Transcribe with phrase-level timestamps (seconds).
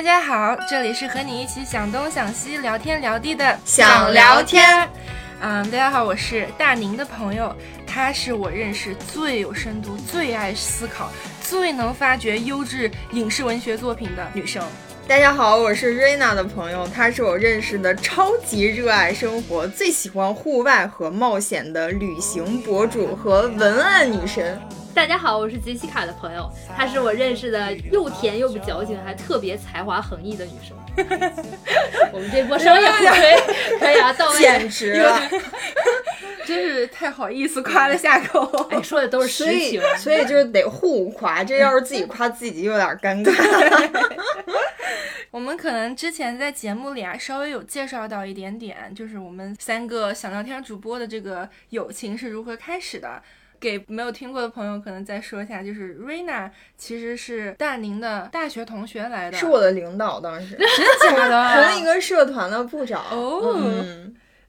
[0.00, 4.88] 大家好，这里是和你一起想东想西、聊天聊地的想聊天。
[5.42, 7.54] 嗯，大家好，我是大宁的朋友，
[7.86, 14.64] 她是我认识最有深度、最爱思考、最能发掘优质影视文学作品的女生。
[15.06, 24.58] 大家好，我是瑞娜的朋友，她是我认识的超级热爱生活、最喜欢户外和冒险的旅行博主和文案女神。
[24.92, 30.76] 大家好，我是杰西卡的朋友，她是我认识的又甜又不矫情，还特别才华横溢的女生。
[32.12, 35.20] 我们这波商业互吹可以啊，到位，简直了，
[36.44, 38.44] 真是太好意思夸了下口。
[38.70, 44.10] 哎，说的都是实情，所以就是得互夸，这要是自己夸自己有点尴尬。
[45.30, 53.22] 我们可能之前在节目里啊稍微有介绍到一点点，就是我们三个想聊天主播的这个友情是如何开始的。
[53.60, 61.62] 给没有听过的朋友，可能再说一下，就是 Rina 其实是大宁的大学同学来的，是我的领导，当时真的假的？
[61.70, 63.54] 同一个社团的部长哦。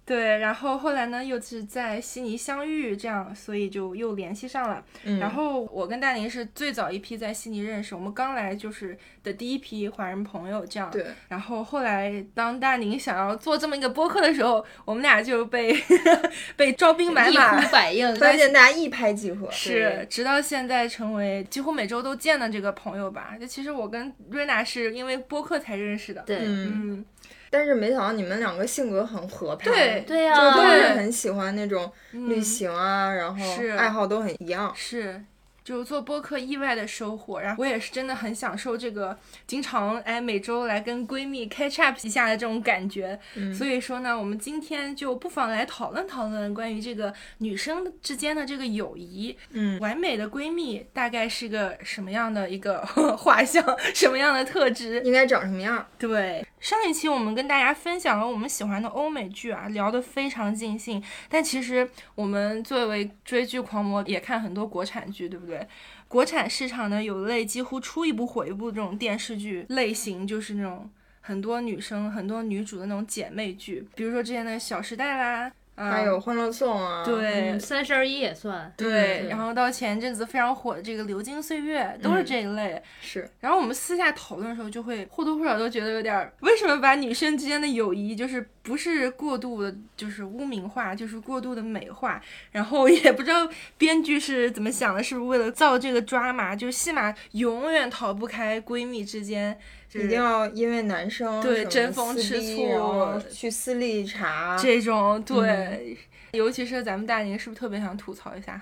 [0.04, 4.84] 对，然后后来呢，又是在悉尼相遇，这样，所以就又联系上了。
[5.20, 10.90] 然后我跟大宁是最早一批在悉尼认识，我们刚来就是的第一批华人朋友，这样。
[10.92, 11.06] 对。
[11.30, 15.74] 然后后来当大宁想要做这么一个播客的时候，我们俩就被
[16.58, 19.50] 被招兵买马，一呼百应，发现大家一拍即合。
[19.52, 23.38] 是，直到现在成为几乎每周都见的这个朋友吧。
[23.40, 26.24] 就其实我跟瑞娜是因为播客才认识的。
[26.24, 27.06] 对，嗯。
[27.52, 33.46] 但是没想到你们两个性格很合拍，对对呀，就都是很喜欢那种旅行啊，然后
[33.78, 35.24] 爱好都很一样，是。
[35.72, 43.17] 就做播客意外的收获，然后我也是真的很享受这个经常哎每周来跟闺蜜 catch up 一下的这种感觉。
[43.58, 49.38] 所以说呢，我们今天就不妨来讨论讨论关于这个女生之间的这个友谊。
[49.52, 52.86] 嗯，完美的闺蜜大概是个什么样的一个
[53.17, 53.64] 画像，
[53.95, 55.02] 什么样的特质？
[55.05, 55.88] 应该长什么样？
[55.97, 61.02] 对，上一期我们跟大家分享了我们喜欢的欧美剧啊，聊得非常尽兴。
[61.30, 65.61] 但其实我们作为追剧狂魔，也看很多国产剧，对不对？
[66.08, 70.89] 国产市场呢有类几乎出一部毁一部这种电视剧类型，就是那种
[71.22, 75.52] 很多女生、很多女主的那种姐妹剧，比如说之前的《小时代》啦。
[75.89, 79.27] 还有《欢乐颂》啊，对，三十而已也算，对。
[79.30, 82.81] 然后到前阵子非常火的这个《流金岁月》，都是这一类。
[83.02, 83.30] 是。
[83.39, 92.21] 然后我们私下讨论的时候，就会或多或少都觉得有点，为什么把女生之间的友谊就是不是过度的，就是污名化，就是过度的美化。
[92.52, 99.58] 然后也不知道编剧是怎么想的，是不是为了造这个抓马，就是戏码永远逃不开闺蜜之间。
[99.94, 105.98] 一定要因为男生对争风吃醋去私立查这种对，
[106.32, 108.62] 尤其是咱们大宁是不是特别想吐槽一下？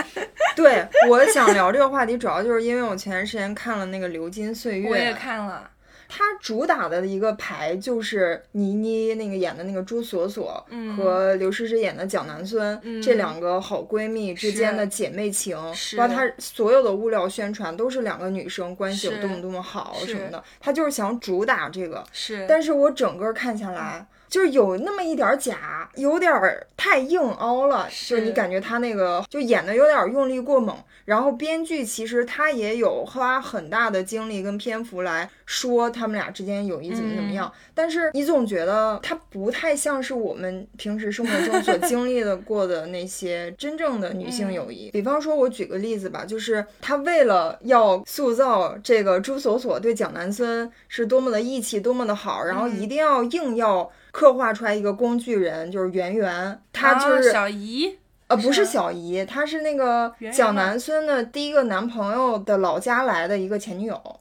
[0.54, 5.70] 对，我想聊这个话题，主要就是因为我前段时间看了那个《流金岁月》，我也看了。
[6.08, 10.64] 它主打的一个牌就是倪妮那个演的那个朱锁锁
[10.96, 15.56] 和刘诗诗演的蒋南孙这两个好闺蜜之间的姐妹情，
[15.96, 22.04] 包括她所有的物料宣传都是两个女生关系有多么多么好什么的，她就是想主打这个。
[22.12, 24.06] 是，但是我整个看下来。
[24.28, 26.32] 就是有那么一点假，有点
[26.76, 30.76] 太硬凹了，就你感觉他那个就演的有点用力过猛。
[31.04, 44.90] 然后编剧其实他也有花很大的精力跟篇幅来说他们俩之间友谊怎么怎么样，但是你总觉得他不太像是我们平时生活中所经历的过的那些真正的女性友谊。
[44.90, 53.88] 比方说，我举个例子吧，就是他为了要塑造这个朱锁锁对蒋南孙是多么的义气，多么的好，然后一定要硬要。
[54.16, 64.20] 刻画出来一个工具人，就是圆圆，她就是小姨，呃，不是小姨，她是那个蒋南孙的第一个男朋友的老家来的一个前女友。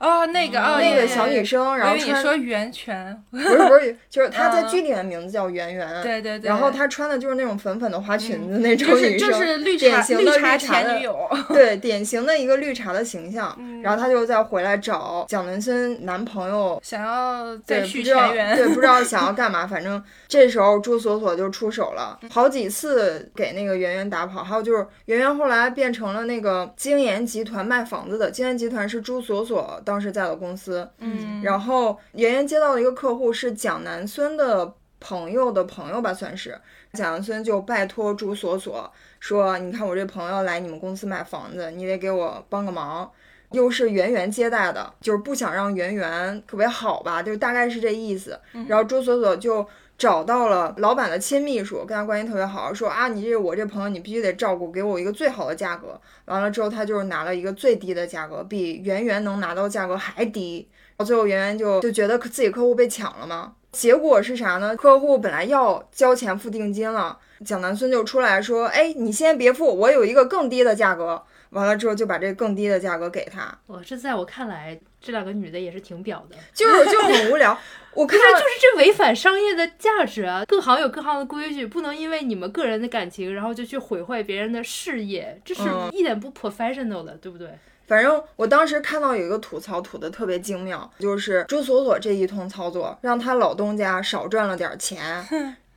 [0.00, 11.16] 哦，那个哦，那个小女生，然后你说袁泉，不是不是，就是她在剧里的名字叫圆圆，对对对，然后她穿的就是那种粉粉的花裙子那种女生，就是绿茶绿茶前女友，
[11.48, 13.56] 对，典型的一个绿茶的形象。
[13.82, 24.42] 然后她就再回来找蒋文森男朋友，想要再续前缘，对，不知道 想要干嘛，反正这时候朱锁锁就出手了，好几次给那个圆圆打跑。
[24.42, 30.86] 还有就是圆圆后来变成了那个京研集团卖房子的，京研集团是朱锁锁当时在的公司。
[30.98, 36.60] 嗯，然后圆圆接到的一个客户是蒋南孙的朋友的朋友吧，算是
[36.92, 43.08] 蒋南孙就拜托朱锁锁说：“你看我这朋友来你们公司买房子，你得给我帮个忙。”
[43.52, 48.38] 又是圆圆接待的，就是不想让圆圆特别好吧，就大概是这意思。
[48.68, 49.64] 然后朱锁锁就
[49.98, 56.00] 找到了老板的亲秘书，跟他关系特别好，说啊，你这是我这朋友，你必须得照顾，给我一个最好的价格。
[56.26, 60.68] 完了之后，他就是拿了一个最低的价格，比圆圆能拿到价格还低。
[61.04, 63.54] 最后圆圆就就觉得自己客户被抢了嘛。
[63.72, 64.74] 结果是啥呢？
[64.74, 71.22] 客户本来要交钱付定金了，蒋南孙就出来 说，哎，你先别付，我有一个更低的价格。
[71.50, 73.56] 完了之后就把这更低的价格给他。
[73.68, 77.56] 哇，这在我看来，这两个女的也是挺表的，就是就很无聊。
[77.96, 80.44] 我看就是这违反商业的价值啊！
[80.46, 85.62] 各行有各行的规矩，不能因为你们个人的感情，然后就去毁坏别人的事业，这是
[85.92, 87.48] 一点不 professional 的，对不对？
[87.86, 95.26] 反正我当时看到有一个吐槽吐的特别精妙，就是朱锁锁这一通操作，让他老东家少赚了点钱，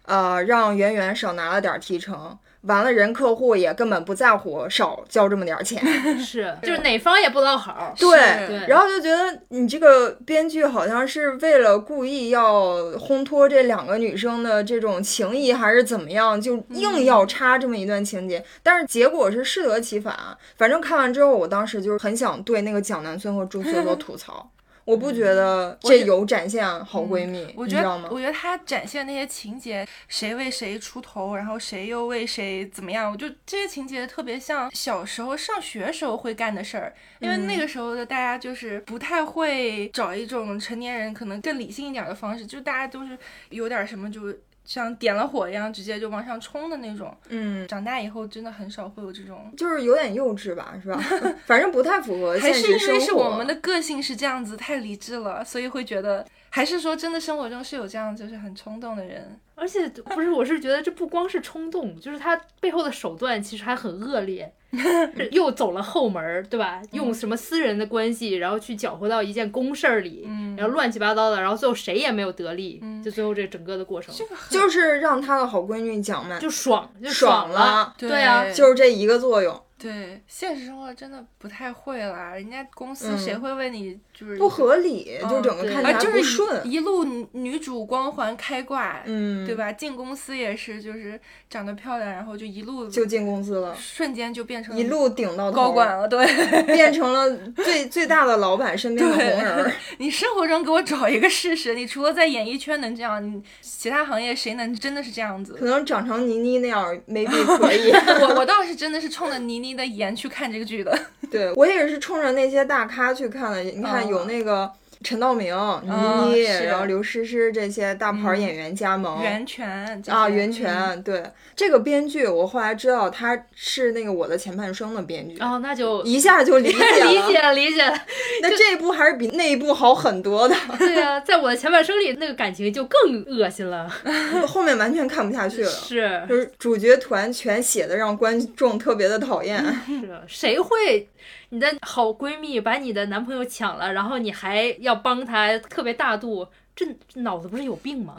[0.06, 2.38] 呃，让圆圆少拿了点提成。
[2.62, 5.82] 完了，人客户也根本不在乎少交这么点钱，
[6.20, 7.94] 是就是哪方也不落好。
[7.98, 18.44] 对，然后就觉得你这个编剧好像是为了故意要烘托这两个女生的这种情谊，还是怎么样，就硬要插这么一段情节。
[18.62, 20.18] 但是结果是适得其反。
[20.58, 24.50] 反正看完之后，我当时就是很想对那个蒋南孙和朱锁锁 吐槽。
[24.90, 28.10] 我不觉得这有展现好闺蜜，你知道吗？
[28.12, 43.16] 我觉得她展现那些情节，谁为谁出头，然后谁又为谁怎么样，我就这些情节特别像小时候上学时候会干的事儿，因为那个时候的大家就是不太会找一种成年人可能更理性一点的方式，就大家都是
[43.50, 44.36] 有点什么就。
[44.66, 47.16] 像点了火一样，直接就往上冲的那种。
[47.30, 50.98] 嗯，长大以后真的很少会有这种，就是有点幼稚吧，是吧？
[51.46, 52.74] 反正不太符合现实生活。
[52.74, 59.40] 还是因为是我们的个性是这样子，太理智了，所以会觉得，还是说真的生活中是有这样就是很冲动的人。
[59.60, 64.54] 而且不是，我是觉得这不光是冲动，就是他背后的手段其实还很恶劣。
[65.32, 66.80] 又走了后门，对吧？
[66.92, 74.14] 用什么私人的关系，然后去搅和到一件公事儿里，然后乱七八糟的，然后最后谁也没有得利，就最后这整个的过程，
[74.52, 79.60] 就是让他的好闺女蒋曼，就爽，就爽了，对啊，就是这一个作用。
[79.82, 89.72] 对，现实生活真的不太会啦，人家公司谁会为你就是不合理，就整个看起来不顺，一路女主光环开挂，嗯，对吧？
[89.72, 91.18] 进公司也是，就是
[91.50, 96.26] 长得漂亮，然后就一路就进公司了，瞬间就变成一路顶到高管了， 对，
[96.66, 99.72] 变成了最最大的老板身边的红人。
[100.00, 105.54] 你生活中给我找一个事实，你除了在演艺圈能这样，你其他行业谁能真的是这样子？
[105.54, 107.90] 可能长成倪妮那样，maybe 可以。
[107.92, 109.69] 我我倒是真的是冲着倪妮。
[109.70, 111.00] 你的眼去看这个剧的，
[111.30, 113.62] 对我也是冲着那些大咖去看的。
[113.62, 114.72] 你看有那个。
[115.02, 121.24] 陈道明、倪妮，然后刘诗诗这些大牌演员加盟，袁泉啊，袁泉，对
[121.56, 127.98] 这个编剧，我后来知道他是那个《我的前半生》的编剧，哦，那就一下就理解了， 理解了，理解了。
[128.42, 130.56] 那这一部还是比那一部好很多的。
[130.78, 133.90] 对呀，在我的前半生里，那个感情就更恶心了，
[134.48, 135.72] 后面完全看不下去了。
[135.72, 139.64] 是，就是主角团全写的让观众特别的讨厌。
[139.88, 141.08] 是，谁会？
[141.50, 146.86] 你的好闺蜜把你的男朋友抢了，然后你还要帮他，特别大度，这
[147.16, 148.16] 脑子不是有病吗？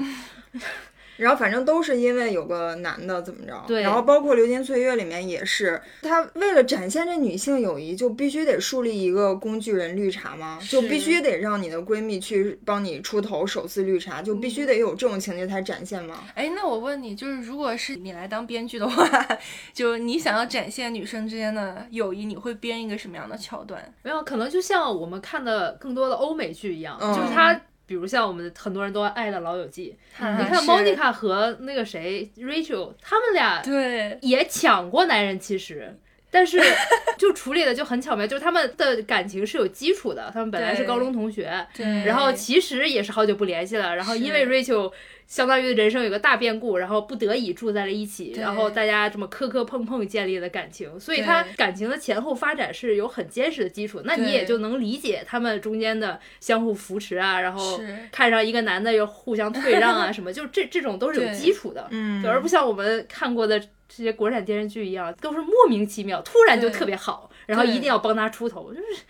[1.20, 3.82] 然后反正都是因为有个男的怎么着，对。
[3.82, 16.24] 然后包括《流金岁月》里面也是，他为了展现这女性友谊，就必须得树立一个工具人绿茶吗，就必须得让你的闺蜜去帮你出头，手撕绿茶，就必须得有这种情节才展现吗。
[16.34, 19.28] 哎，那我问你，就是如果是你来当编剧的话，
[19.74, 23.92] 就你想要展现女生之间的友谊，你会编一个什么样的桥段？
[24.02, 27.60] 没有，可能就像我们看的更多的欧美剧一样，就是它。
[27.90, 29.96] 比如像我们很多人都爱的《老友记
[30.38, 35.98] 》，你看 Monica 和那个谁 Rachel，他们俩对也抢过男人，其实，
[36.30, 36.60] 但是
[37.18, 41.66] 就处理的就很巧妙，就是他们的感情是有基础的，他们本来是高中同学，
[42.06, 44.92] 然后其实也是好久不联系了，然后因为 Rachel。
[45.30, 69.04] 相当于人生有个大变故，然后不得已住在了一起，然后大家这么磕磕碰碰建立了感情，所以他感情的前后发展是有很坚实的基础，那你也就能理解他们中间的相互扶持啊，然后看上一个男的又互相退让啊 什么，就这这种都是有基础的，嗯，而不像我们看过的这些国产电视剧一样，都是莫名其妙突然就特别好，然后一定要帮他出头，就是。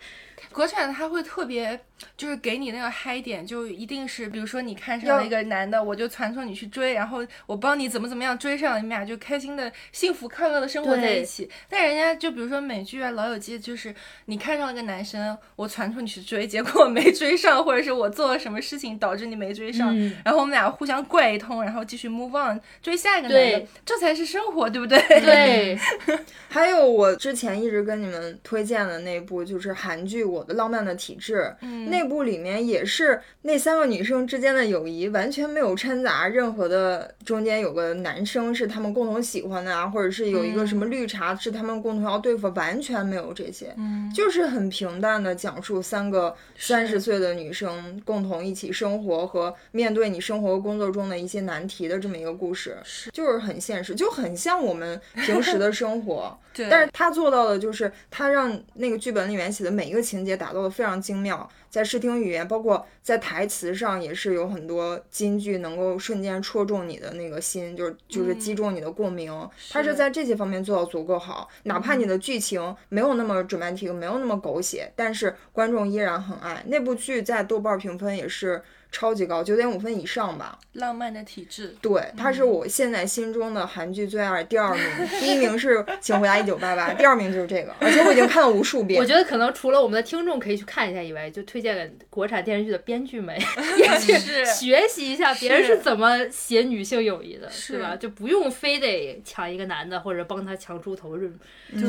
[0.51, 1.79] 国产他会特别，
[2.17, 11.49] 就是给你那个嗨点，就一定是，比如说你看上了一个男的，我就传送你去追，然后我帮你怎么怎么样追上，你们俩就开心的、幸福快乐的生活在一起。
[11.67, 13.93] 但人家就比如说美剧啊，《老友记》，就是
[14.25, 24.99] 你看上了个男生，我传送你去追，结果没追上，或者是我做了什么事情导致你没追上，然后我们俩互相怪一通，然后继续 move on 追下一个男的，这才是生活，对不对？
[25.21, 25.79] 对。
[26.49, 30.43] 还有我之前一直跟你们推荐的那部就是韩剧《我》。
[30.47, 44.11] 的《浪漫的体质》，嗯那部里面也是那三个女生之间的友谊完全没有掺杂任何的中间有个男生是他们共同喜欢的啊，或者是有一个什么绿茶是他们共同要对付，完全没有这些，嗯。
[44.15, 52.77] 就是很平淡的讲述三个三十岁的女生共同一起生活和面对你生活工作中的一些难题的这么一个故事，
[53.11, 56.37] 就是很现实，就很像我们平时的生活。
[56.53, 69.31] 对，但是他做到的就是他让那个剧本里面写的每一个情节打造的非常精妙，在视听语言，包括在台词上也是有很多金句能够瞬间戳中你的那个心，就是就是击中你的共鸣。
[69.69, 76.61] 他是在这些方面做到足够好，哪怕你的剧情没有那么 dramatic，没有那么狗血，但是观众依然很爱。
[76.67, 78.61] 那部剧，在豆瓣评分也是
[78.91, 80.59] 超级高，九点五分以上吧。
[80.73, 84.83] 浪漫的体质，对，它是我现在心中的韩剧最爱第二名，
[85.19, 88.99] 第一名是《请回答一九八八》，第二名就是这个，而且我已经看了无数遍。
[88.99, 93.35] 我觉得可能除了我们的听众可以去看一下以外，就推荐给国产电视剧的编剧们
[93.77, 94.13] 也去
[94.45, 97.95] 学习一下别人是是怎么写女性友谊的，是对吧？
[97.95, 101.31] 就不用非得抢一个男的或者帮他抢猪头是
[101.73, 101.87] 就，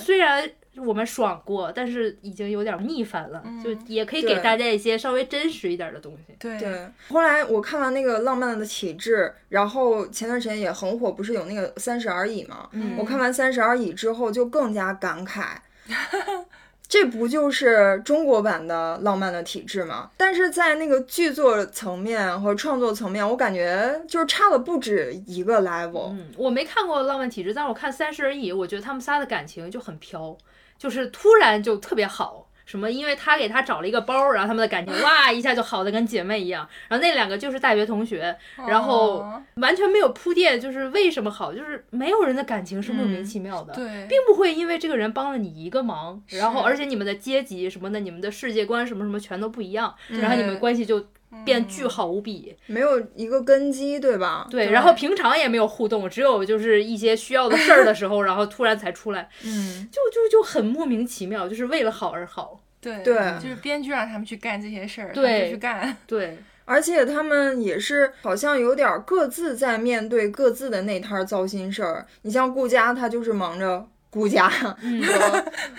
[0.00, 0.48] 虽然
[0.84, 6.34] 我们爽过，但是已经有点逆反了，就也可以给大家一些稍微真实一点的东西。
[6.38, 12.68] 对对，后来我看完那个《浪漫的体质》，然后前段时间也很火，不是有那个《三十而已》吗？
[12.72, 15.56] 嗯我看完《三十而已》之后，就更加感慨。
[16.88, 20.10] 这不就是中国版的《浪漫的体质》吗？
[20.16, 26.08] 但是在那个剧作层面和创作层面，我感觉就是差了不止一个 level。
[26.10, 30.36] 嗯，我没看过《浪漫体质》，但是我看《三十而已》，我觉得他们仨的感情就很飘，
[30.80, 32.48] 就是突然就特别好。
[32.66, 32.88] 什么？
[32.88, 36.64] 因为他给他找了一个包，然后他们的感情 哇一下就好的跟姐妹一样。
[36.86, 38.32] 然后那两个就是大学同学，
[38.68, 43.74] 然后哦完全没有铺垫，就是为什么好，就是没有人的感情是莫名其妙的。
[43.74, 51.04] 对，并不会因为这个人帮了你一个忙，然后而且你们的阶级什么的，你们的世界观什么什么全都不一样，然后你们关系就
[51.44, 52.56] 变巨好无比。
[52.66, 54.46] 没有一个根基，对吧？
[54.50, 62.60] 对，然后平常也没有互动，只有就是一些需要的事儿的时候， 然后突然才出来，嗯，就就就很莫名其妙，就是为了好而好。
[62.80, 65.94] 对对就是编剧让他们去干这些事儿，对就去干。
[66.06, 72.06] 对，而且他们也是好像有点儿各自在面对各自的那摊儿糟心事儿。
[72.22, 74.50] 你像顾佳，她就是忙着顾家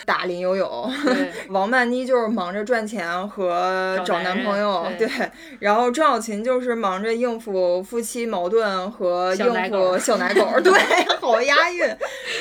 [0.05, 0.89] 打林有有。
[1.49, 5.09] 王曼妮就是忙着赚钱和找找男朋友，对
[5.59, 10.73] 然后郑小琴就是忙着应付夫妻矛盾和应付小奶狗， 对，
[11.19, 11.85] 好押韵。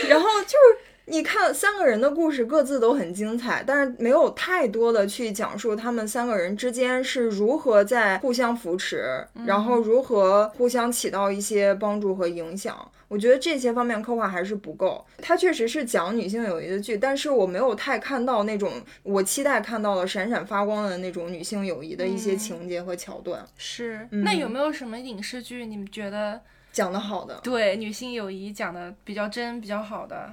[0.09, 12.77] 然后就是你看三个人的故事各自都很精彩，但是没有太多的去讲述他们三个人之间是如何在互相扶持，然后如何互相起到一些帮助和影响。
[13.11, 15.05] 我觉得这些方面刻画还是不够。
[15.19, 26.41] 它确实是讲女性友谊的剧，但是我没有太看到那种我期待看到的闪闪发光的那种女性友谊的一些情节和桥段，是，嗯那有没有什么影视剧你们觉得
[26.71, 27.41] 讲得好的。
[27.43, 30.33] 对女性友谊讲的比较真、比较好的？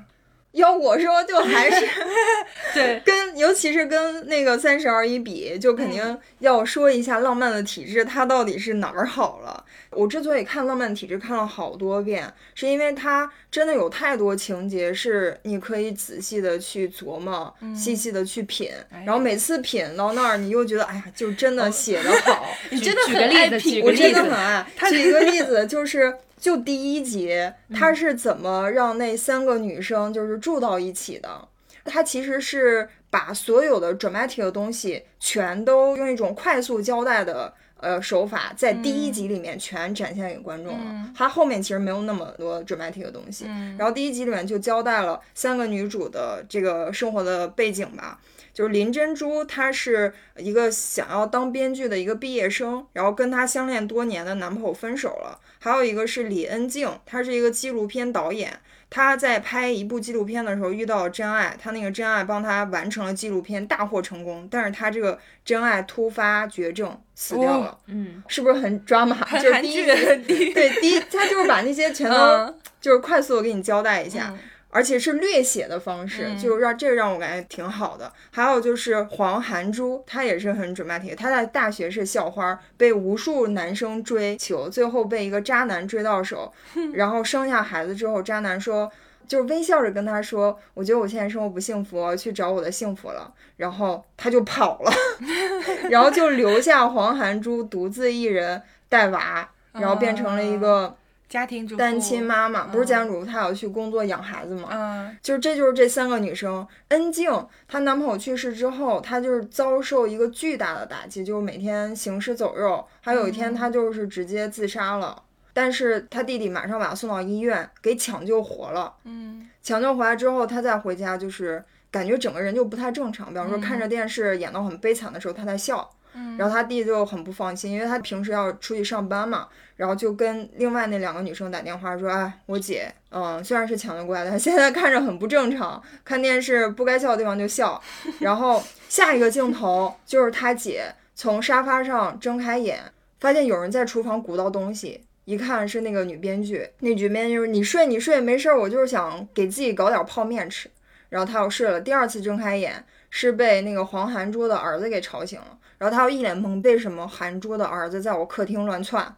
[0.57, 1.87] 要我说，就还是
[2.73, 9.63] 对， 跟，尤其是跟那个《三十而已》比，就肯定要说一下《浪漫的体质》，它到底是哪儿好了。
[9.91, 18.69] 我之所以看《浪漫的体质》看了好多遍，是因为它真的有太多情节是你可以仔细的去琢磨、细细的去品，
[19.05, 22.45] 然后每次品到那儿，你又觉得，哎呀，就真的写得好。
[22.69, 24.65] 你真的举个很爱例子品我举个例子真的很爱。
[24.89, 27.33] 举一个例子，就是就第一集，
[27.73, 31.47] 他是怎么让那三个女生就是住到一起的？
[31.85, 37.53] 他其实是把所有的 dramatic 的东西全都用一种快速交代的。
[37.79, 43.45] 呃，手法在第一集里面全展现给观众了，嗯他后面其实没有那么多 dramatic 的东西。
[43.47, 48.19] 嗯然后第一集里面就交代了三个女主的这个生活的背景吧，
[48.57, 55.39] 就是林珍珠，她是一个想要当编剧的一个毕业生，然后跟她相恋多年的男朋友分手了。
[55.59, 58.51] 还有一个是李恩静，她是一个纪录片导演，
[58.89, 64.47] 她在拍一部纪录片的时候遇到了真爱，她那个真爱帮她完成了纪录片，大获成功。
[64.49, 69.23] 但是她这个真爱突发绝症死掉了，嗯，是不是很抓马？
[69.39, 69.85] 就是第一剧
[70.25, 74.29] 集，对第一，他就是把那些全都嗯就是快速的给你交代一下。
[74.31, 78.11] 嗯而且是略写的方式，嗯就让这让我感觉挺好的。
[78.31, 86.53] 还有就是黄涵珠，她也是很 dramatic，她在大学是校花，被无数男生追求，最后被一个渣男追到手，
[86.93, 88.91] 然后生下孩子之后，渣男说。
[89.27, 94.91] 就是微笑着跟她说：“我觉得我现在生活不幸福，我要去找我的幸福了。”然后他就跑了，
[95.91, 100.95] 然后就留下黄涵珠独自一人带娃，然后变成了一个
[101.29, 104.69] 家庭主妇单亲妈妈，不是家庭嗯主妇，她要去工作养孩子嘛。
[104.71, 107.29] 嗯就是这就是这三个女生，恩静
[107.67, 115.23] 她男朋友去世之后，她就是遭受一个巨大的打击，就是每天行尸走肉，还有一天她就是直接自杀了。
[115.53, 118.93] 但是她弟弟马上把她送到医院，给抢救活了。
[119.03, 125.89] 嗯抢救回来之后，她再回家就是感觉整个人就不太正常，比方说看着电视演到很悲惨的时候，她在笑。
[126.13, 137.81] 嗯，然后他弟就很不放心，因为他平时要出去上班嘛，然后就跟另外那两个女生打电话说：“哎，我姐，嗯，虽然是抢救过来的，她现在看着很不正常，看电视不该笑的地方就笑。
[138.19, 142.79] ”然后下一个镜头就是她姐从沙发上睁开眼，
[143.19, 145.03] 发现有人在厨房鼓捣东西。
[145.25, 150.69] 一看是那个女编剧，那女编剧就是你睡你睡没事儿，我就是想给自己搞点泡面吃。
[151.09, 155.57] 然后她又睡了，第二次睁开眼是被那个黄寒珠的儿子给吵醒了。
[155.77, 159.13] 然后她又一脸懵，为什么韩珠的儿子在我客厅乱窜？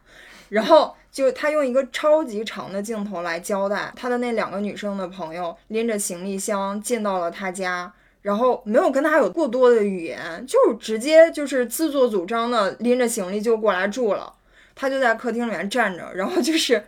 [0.50, 7.91] 然后就他用一个超级长的镜头来交代他的那两个女生的朋友拎着行李箱进到了他家，
[8.22, 14.34] 然后没有跟他有过多的语言，就直接就是自作主张的拎着行李就过来住了。
[14.75, 16.82] 他就在客厅里面站着，然后就是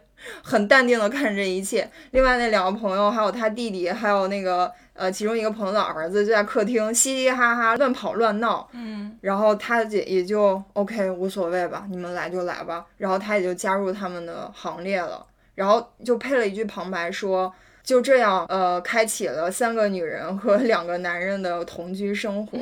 [0.44, 1.90] 很淡定的看着这一切。
[2.12, 8.70] 另外那两个朋友，还有他弟弟，还有那个呃其中一个朋友的儿子，就在客厅嘻嘻哈哈乱跑乱闹。
[8.74, 12.86] 嗯然后他姐也就 OK 无所谓吧，你们来就来吧。
[12.98, 15.26] 然后他也就加入他们的行列了，
[15.56, 22.58] 然后就配了一句旁白说，就这样呃开启了三个女人和两个男人的同居生活。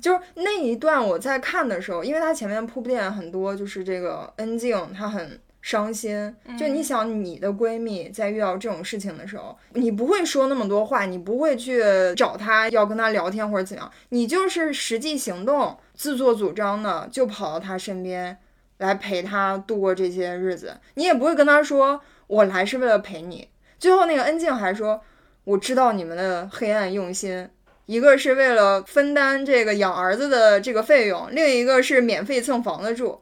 [0.00, 5.40] 就是那一段我在看的时候，因为他前面铺垫很多，就是这个恩静她很。
[5.64, 11.82] 伤心，就你想你的闺蜜在遇到这种事情的时候，你不会说那么多话，你不会去
[12.14, 18.36] 找她要跟她聊天或者怎样，你就是实际行动，自作主张的就跑到她身边
[18.76, 23.48] 来陪她度过这些日子，你也不会跟她说我来是为了陪你。
[23.78, 25.00] 最后那个恩静还说，
[25.44, 27.48] 我知道你们的黑暗用心。
[27.86, 33.20] 一个是为了分担这个养儿子的这个费用，另一个是免费蹭房子住。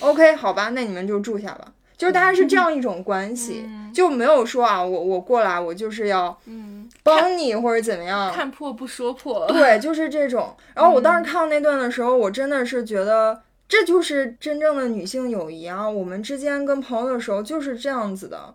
[0.00, 1.72] OK，好吧，那你们就住下吧。
[1.96, 3.64] 就是大家是这样一种关系，
[3.94, 8.32] 就没有说啊，我我过来，我就是要嗯，帮你或者怎么样。
[8.32, 9.46] 看破不说破。
[9.46, 10.54] 对，就是这种。
[10.74, 15.88] 然后我当时看到那段的时候，我真的是觉得这就是真正的女性友谊啊！
[15.88, 18.54] 我们之间跟朋友的时候就是这样子的。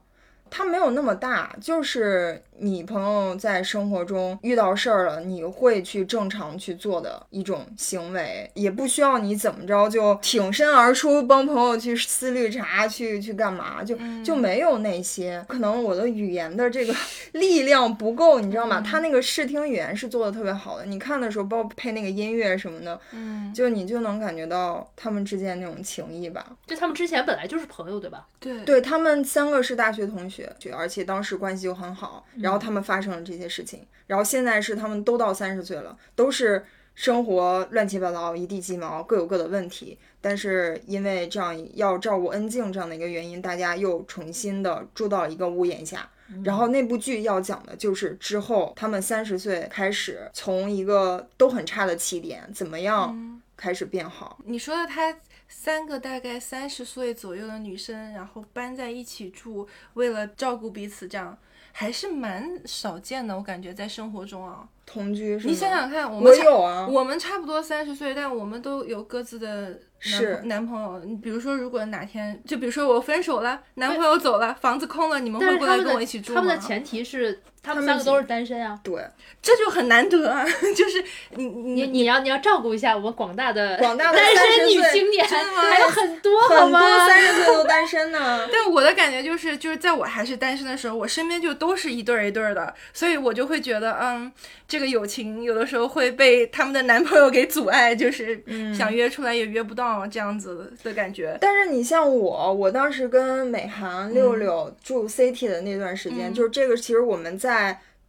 [0.50, 15.44] 它没有那么大，就是你朋友在生活中遇到事儿了，你会去正常去做的一种行为，也不需要你怎么着就挺身而出帮朋友去撕绿茶，去去干嘛，就就没有那些。
[15.48, 16.94] 可能我的语言的这个
[17.34, 18.82] 力量不够，你知道吗？
[18.82, 26.46] 他那个视听语言是做的特别好的，你看的时候，包括配那个音乐什么的，嗯，就你就能感觉到他们之间那种情谊吧。
[26.68, 28.26] 就他们之前本来就是朋友，对吧？
[28.40, 30.39] 对对他们三个是大学同学，
[30.74, 39.98] 而且当时关系又很好，然后他们发生了这些事情，然后现在是他们都到三十岁了，都是生活乱七八糟，一地鸡毛，各有各的问题。
[40.22, 46.10] 但是因为这样要照顾恩静这样的一个原因，大家又重新的住到一个屋檐下。
[46.44, 54.38] 然后那部剧要讲的就是之后他们三十岁开始，从一个都很差的起点，怎么样开始变好。
[54.46, 55.16] 你说的她
[55.50, 61.36] 三个大概三十岁左右的女生，然后搬在一起住，为了照顾彼此，这样
[61.72, 63.36] 还是蛮少见的。
[63.36, 65.52] 我感觉在生活中啊，同居是吗？
[65.52, 71.00] 你想想看，我我们差有啊，我们差不多三十岁，但我们都有各自的男是男朋友。
[71.04, 76.40] 你比如说，如果哪天，就比如说我分手了，男朋友走了，房子空了，你们会过来跟我一起住吗？
[76.40, 78.80] 他们的前提是他们三个都是单身啊。
[78.84, 79.02] 对
[79.42, 80.46] 这就很难得啊！
[80.76, 81.04] 就是
[81.36, 87.08] 你你你你要你要照顾一下我们广大的广大的单身女青年，真的吗还有很多好很多吗？
[87.08, 88.48] 三十岁都单身呢。
[88.52, 94.30] 但我的感觉就是，就是在我还是单身的时候，我身边就都是一对儿一对儿的，所以我就会觉得，嗯，
[94.68, 98.44] 这个友情有的时候会被他们的男朋友给阻碍，就是
[98.78, 101.38] 想约出来也约不到这样子的感觉。
[101.40, 107.49] 但是你像我，我当时跟美涵、六六住 CT 的那段时间，嗯就是这个，其实我们在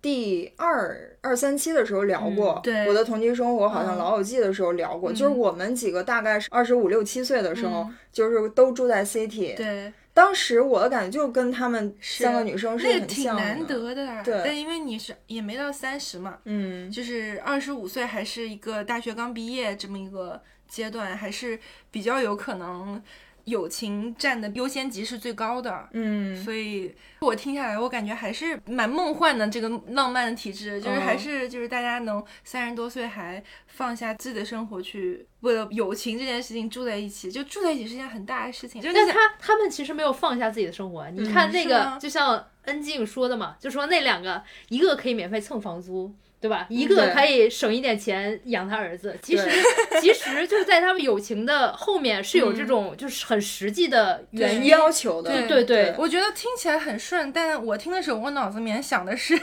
[0.03, 9.55] 第二二三期的时候聊过，嗯对我的同居生活好像嗯老友记的时候聊过，就是我们几个大概是二十五六七岁的时候，嗯就是都住在 city。
[9.55, 13.67] 对，当时我的感觉就跟他们三个女生是那个很像挺难的。
[13.67, 14.23] 得的啊。
[14.23, 21.59] 对但因为你是也没到三十嘛，嗯，就是二十五岁还是一个大学刚毕业这么一个阶段，还是
[21.91, 23.03] 比较有可能
[23.51, 25.89] 友情占的优先级是最高的。
[25.93, 29.47] 嗯，所以我听下来，我感觉还是蛮梦幻的。
[29.49, 38.81] 这个浪漫的体质，就是还嗯是就是大家能三十多岁还放下自己的生活去为了友情这件事情住在一起，就住在一起是件很大的事情。
[38.81, 41.11] 就你想但他他们其实没有放下自己的生活。
[41.11, 46.15] 你看那个就像恩静说的嘛，就说那两个，一个可以免费蹭房租。
[46.41, 46.67] 对吧？
[46.71, 49.45] 一个可以省一点钱养他儿子，其实
[50.01, 54.71] 其实就是在他们友情的后面是有这种就是很实际的原因。
[54.71, 59.39] 要求的，对对对我觉得听起来很顺，但我听的时候，我脑子里面想的是，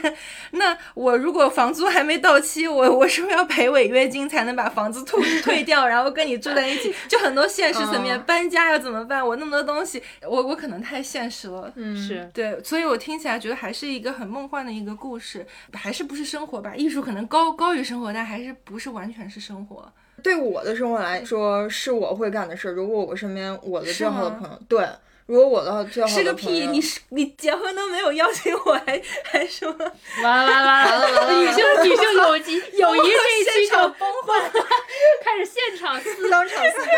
[0.52, 6.94] 那我如果房租还没到期，我我是不是要赔违约金才能把房子退退掉，然后跟你住在一起？
[7.08, 9.24] 就很多现实层面，嗯搬家要怎么办？
[9.24, 11.70] 我那么多东西，我我可能太现实了。
[11.76, 16.74] 嗯，是，对，所以我听起来觉得还是一个很梦幻的一个故事，还是不是生活吧？
[16.88, 19.92] 艺术可能高高于生活，但还是不是完全是生活。
[20.22, 22.72] 对我的生活来说，是我会干的事儿。
[22.72, 24.88] 如果我身边我的最好的朋友，对，
[25.26, 26.46] 如果我的最好是个屁！
[26.46, 34.50] 的朋友你是你结婚都没有邀请我，还还说完了完了完了完了 女性女性友谊友谊这一期就崩坏。
[35.22, 36.88] 开始现场撕，当场撕逼。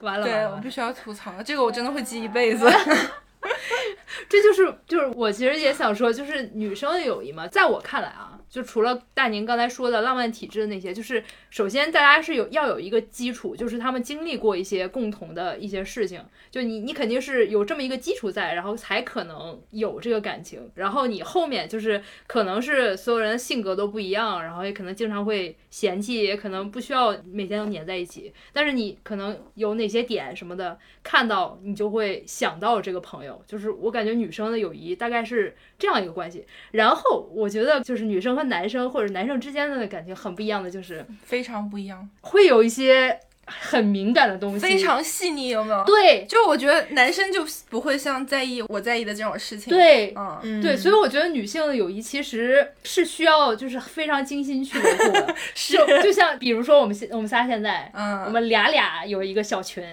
[0.00, 2.66] 完了对完了完了，我必须要吐槽，这个我真的会记一辈子。
[4.28, 16.20] 这就是就是我其实也想说，就是女生的友谊嘛，在我看来啊，就除了大宁刚才说的浪漫体质的那些，就是首先大家是有要有一个基础，就是他们经历过一些共同的一些事情，
[16.50, 36.46] 就你你肯定是有这么一个基础在，然后才可能有这个感情，然后你后面就是可能是所有人的性格都不一样，然后也可能经常会嫌弃，也可能不需要每天都黏在一起，但是你可能有哪些点什么的，看到你就会想到这个朋友，就是我感觉女生的友谊大概是这样一个关系。
[36.72, 45.84] 然后我觉得就是女生和男生或者男生之间的感情很不一样的，就是非常不一样，会有一些很敏感的东西，非常细腻，有没有？
[45.84, 50.12] 对就我觉得男生就不会像在意我在意的这种事情。，对。
[50.16, 59.84] 嗯，嗯对，所以我觉得女性的友谊其实是需要就是非常精心去维护的， 是就就像比如说我们现我们仨现在，嗯，我们俩俩有一个小群，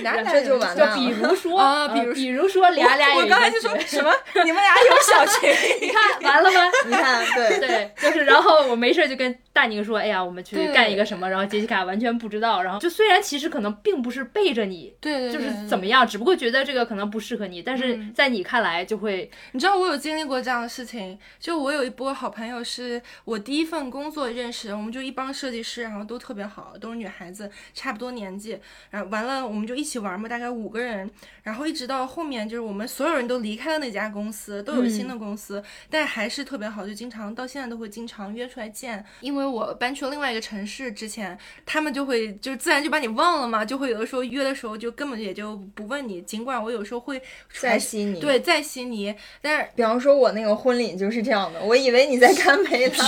[0.00, 4.12] 俩俩这就完了比如说呃啊比如比如说俩俩有一个我刚才就说什么？
[4.44, 5.50] 你们俩有小群？
[5.80, 6.70] 你看完了吗？
[6.86, 14.94] 你看，对，对，就是然后我没事就跟大宁说，哎呀，我们去干一个什么，然后杰西卡完全不知道，然后就虽然其实可能并不是背着你。
[15.00, 18.12] 对对就是怎么样，只不过觉得这个可能不适合你，但是嗯。
[18.14, 28.58] 在你看来就会，你知道我有经历过这样的事情，就我有一波好朋友是我第一份工作认识的，我们就一帮设计师，然后都特别好，都是女孩子，差不多年纪，
[28.90, 31.10] 然后完了我们就一起玩嘛，大概五个人，
[31.42, 47.20] 然后一直到后面就是我们所有人都离开了那家公司，都有新的公司，但还是特别好，就经常到现在都会经常约出来见，因为我搬去了另外一个城市之前，他们就会就自然就把你忘了嘛，就会有的时候约的时候就根本也就不问你，尽管我有时候会
[47.60, 52.94] 在悉尼。，对在悉尼，但是比方说我那个婚礼就是这样的，我以为你在干杯呢。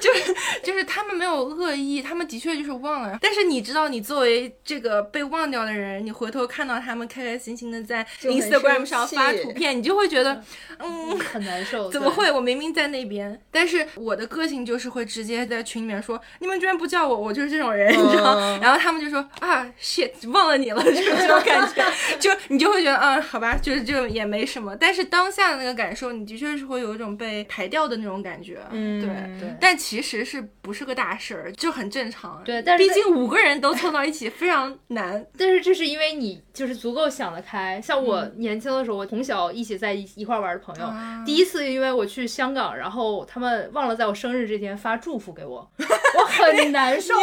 [0.00, 3.18] 就是就是他们没有恶意，他们的确就是忘了。
[3.20, 10.42] 但是你知道，你作为这个被忘掉的人，你回头看到他们开开心心的在 Instagram 上发图片，你就会觉得，
[10.78, 11.90] 嗯，很难受。
[11.90, 12.30] 怎么会？
[12.30, 13.40] 我明明在那边。
[13.50, 18.34] 但是我的个性就是会直接在群里面说，你们居然不叫我，我就是这种人，你知道？
[18.38, 21.84] 嗯然后他们就说啊，shit，忘了你了，就是这种感觉，
[22.18, 24.74] 就你就会觉得啊，好吧，就是就也没什么。
[24.76, 29.08] 但是当下的那个感受，你的确是会有一种被排掉的那种感觉，嗯，对。
[29.40, 32.40] 对但其实是不是个大事儿，就很正常。
[32.44, 35.24] 对但是毕竟五个人都凑到一起非常难。
[35.36, 37.80] 但是这是因为你就是足够想得开。
[37.80, 47.14] 像我嗯年轻的时候，我从小一起在一一块玩的朋友，啊第一次因为我去香港，然后他们忘了在我生日这天发祝福给我，我很 难受。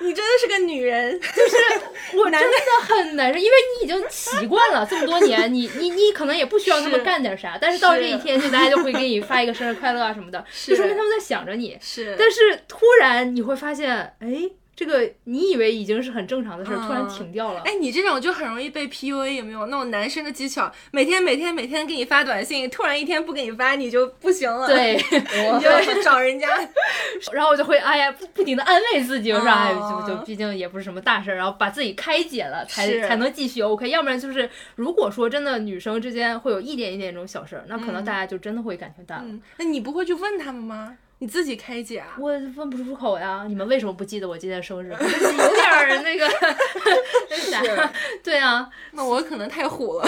[0.00, 1.56] 你真的是个女人，就是
[2.18, 2.48] 我真的
[2.82, 11.78] 很难受，因为你已经习惯了这么多年，你你你可能也不需要他们干点啥，但是到这一天，就大家就会给你 发一个生日快乐啊什么的，就说明他们在想着你。
[11.80, 17.60] 是但是突然你会发现，哎，这个你以为已经是很正常的事儿，嗯突然停掉了。
[17.64, 20.72] 哎，你这种就很容易被 PUA，有没有那种男生的技巧？
[20.90, 24.96] 每天每天每天给你发短信，突然一天不给你发，你就不行了。，对，
[25.54, 26.48] 你就要去找人家。
[27.32, 29.74] 然后我就会哎呀，不不停的安慰自己，我说哦哎，
[30.06, 33.88] 就就毕竟也不是什么大事儿，然后把自己开解了，才才能继续 OK。
[33.90, 39.24] 要不然就是，如果说真的女生之间会有一点一点这种小事儿，那可能嗯大家就真的会感情淡了。
[39.28, 40.96] 嗯，那你不会去问他们吗？
[41.22, 42.16] 你自己开解啊！
[42.18, 43.44] 我问不出口呀。
[43.46, 44.90] 你们为什么不记得我今天生日？
[44.90, 46.28] 有点儿那个
[47.48, 47.62] 啥，
[48.24, 48.68] 对啊。
[48.90, 50.04] 那我可能太虎了。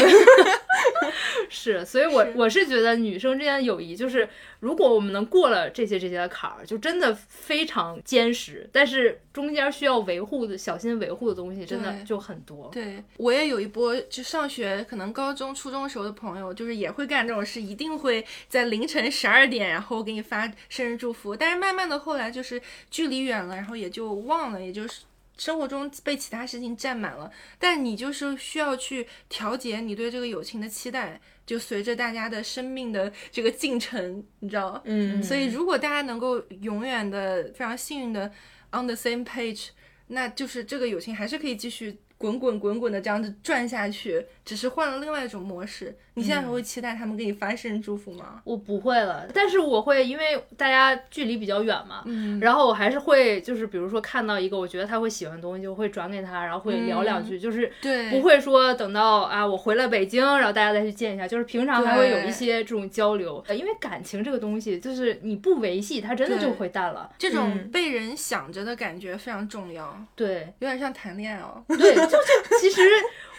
[1.48, 8.68] 是，所以我我是觉得女生之间的友谊，就是如果我们能过了这些这些的坎儿，就真的非常坚实。
[8.72, 12.68] 但是中间需要维护的、小心维护的东西，真的就很多。
[12.72, 21.36] 对我也有一波，就上学可能高中、初中时候的朋友，就是也会干这种事，一定会在凌晨十二点，然后给你发生日祝福。
[21.36, 25.02] 但是慢慢的后来就是距离远了，然后也就忘了，也就是。
[25.36, 35.20] 生活中被其他事情占满了，但你就是需要去调节你对这个友情的期待，就随着大家的生命的这个进程，你知道嗯。
[35.20, 38.30] 所以如果大家能够永远的非常幸运的
[38.70, 39.70] on the same page，
[40.06, 41.98] 那就是这个友情还是可以继续。
[42.16, 45.94] 滚滚滚滚的这样子转下去，只是换了另外一种模式。
[46.14, 48.40] 你现在还会期待他们给你发生日祝福吗？
[48.44, 63.44] 我不会了，但是我会，因为大家距离比较远嘛，嗯，然后我还是会，就是比如说看到一个我觉得他会喜欢的东西，就会转给他，然后会聊两句，就是对，不会说等到啊我回了北京，然后大家再去见一下，就是平常还会有一些这种交流。
[63.50, 67.10] 因为感情这个东西，就是你不维系，它真的就会淡了。
[67.18, 71.60] 这种被人想着的感觉非常重要，对，有点像谈恋爱哦。
[71.66, 72.04] 对。
[72.04, 72.82] 就是其实，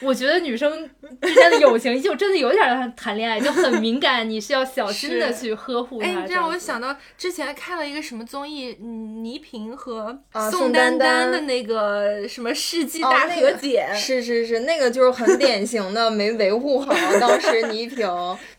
[0.05, 0.89] 我觉得女生
[1.21, 6.07] 之间的友情就真的有点像谈恋爱，就很敏感，你是要小心的去呵护它。
[6.07, 10.17] 哎，这让我想到之前看了一个什么综艺，倪萍和
[10.51, 13.87] 宋丹丹的那个什么世纪大和解。
[13.95, 16.93] 是是是，那个就是很典型的没维护好。
[17.19, 18.07] 当时倪萍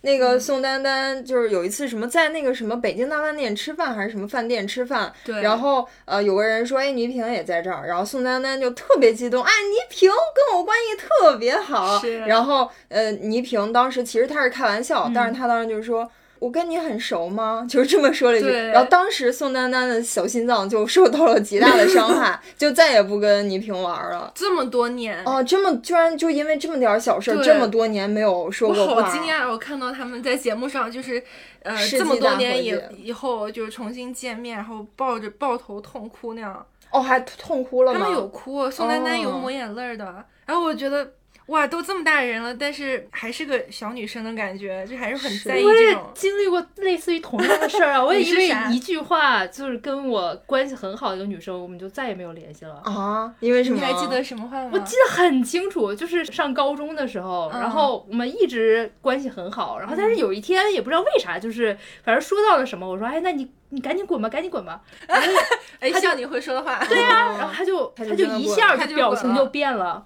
[0.00, 16.10] 那个宋丹丹就是有一次什么在那个什么北京大饭店吃饭还是什么饭店吃饭，对，然后呃有个人说哎倪萍也在这儿，然后宋丹丹就特别激动，哎倪萍跟我关系特别好，然后呃倪萍当时其实他是开玩笑，但是他当时就是说。
[16.38, 17.64] 我跟你很熟吗？
[17.68, 24.30] 就是这么说了一句，然后当时宋丹丹的小心脏就受到了极大的伤害， 就再也不跟倪萍玩了。
[24.34, 28.94] 这么多年哦，这么居然就因为这么点小事，这么多年没有说过话。
[28.96, 29.50] 我好惊讶！
[29.50, 31.20] 我看到他们在节目上，就是
[31.62, 36.66] 呃这么多年以以后就是重新见面，然后抱着抱头痛哭那样。
[36.90, 37.98] 哦，还痛哭了吗？
[37.98, 40.22] 他们有哭，宋丹丹有抹眼泪的。
[40.44, 41.12] 然后我觉得。
[41.46, 46.10] 哇，都这么大人了，但是还是个小女生的感觉，就还是很在意这种。
[46.12, 53.32] 经历过类似于同样的事儿啊，我也因为一句话，就是跟我关系很好的一个女生，我们就再也没有联系了啊。
[53.38, 53.76] 因为什么？
[53.76, 54.70] 你还记得什么话吗？
[54.72, 64.80] 我记得很清楚，就是上高中的时候，然后我们一直关系很好，然后但是有一天也不知道为啥，就是反正说到了什么，我说哎，那你你赶紧滚吧，赶紧滚吧。
[65.78, 66.84] 哎，像你会说的话。
[66.88, 70.04] 对呀，然后他就他就一下就表情就变了。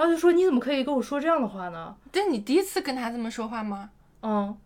[0.00, 1.94] 然后就说你怎么可以跟我说这样的话呢？
[2.10, 3.90] 这是你第一次跟他这么说话吗？
[4.22, 4.56] 嗯，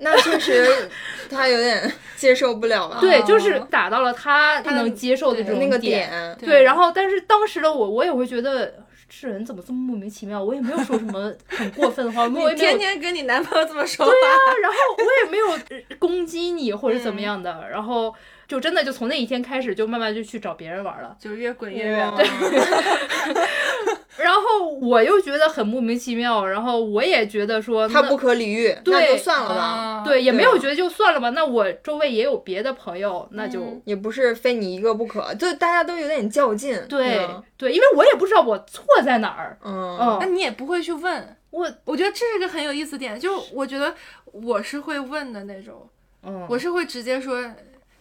[0.00, 0.90] 那确实
[1.30, 2.98] 他有点接受不了。
[3.00, 6.36] 对，就是打到了他他能接受的这种那个点。
[6.40, 8.74] 对，然后但是当时的我，我也会觉得
[9.08, 10.42] 这人怎么这么莫名其妙？
[10.42, 14.10] 我也没有说什么很过分的话，我也天天跟你男朋友这么说话。
[14.10, 18.12] 对啊，然后我也没有攻击你或者怎么样的，然后。
[18.46, 22.12] 就真的就从那一天开始，就慢慢就去找别人玩了，就越滚越远。
[22.16, 22.26] 对，
[24.18, 30.02] 然后我又觉得很莫名其妙，然后我也觉得说他不可理喻，那就算了吧。
[30.04, 31.30] 对，也没有觉得就算了吧。
[31.30, 36.80] 那我周围也有别的朋友，那就也不是非你一个不可，就大家都有点较劲。
[36.88, 37.26] 对
[37.56, 39.58] 对，因为我也不知道我错在哪儿。
[39.64, 41.68] 嗯，那你也不会去问我。
[41.84, 45.88] 我觉得这是个很有意思点，就我觉得我是会问的那种，
[46.22, 47.42] 嗯，我是会直接说。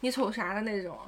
[0.04, 0.94] 你瞅啥的那种？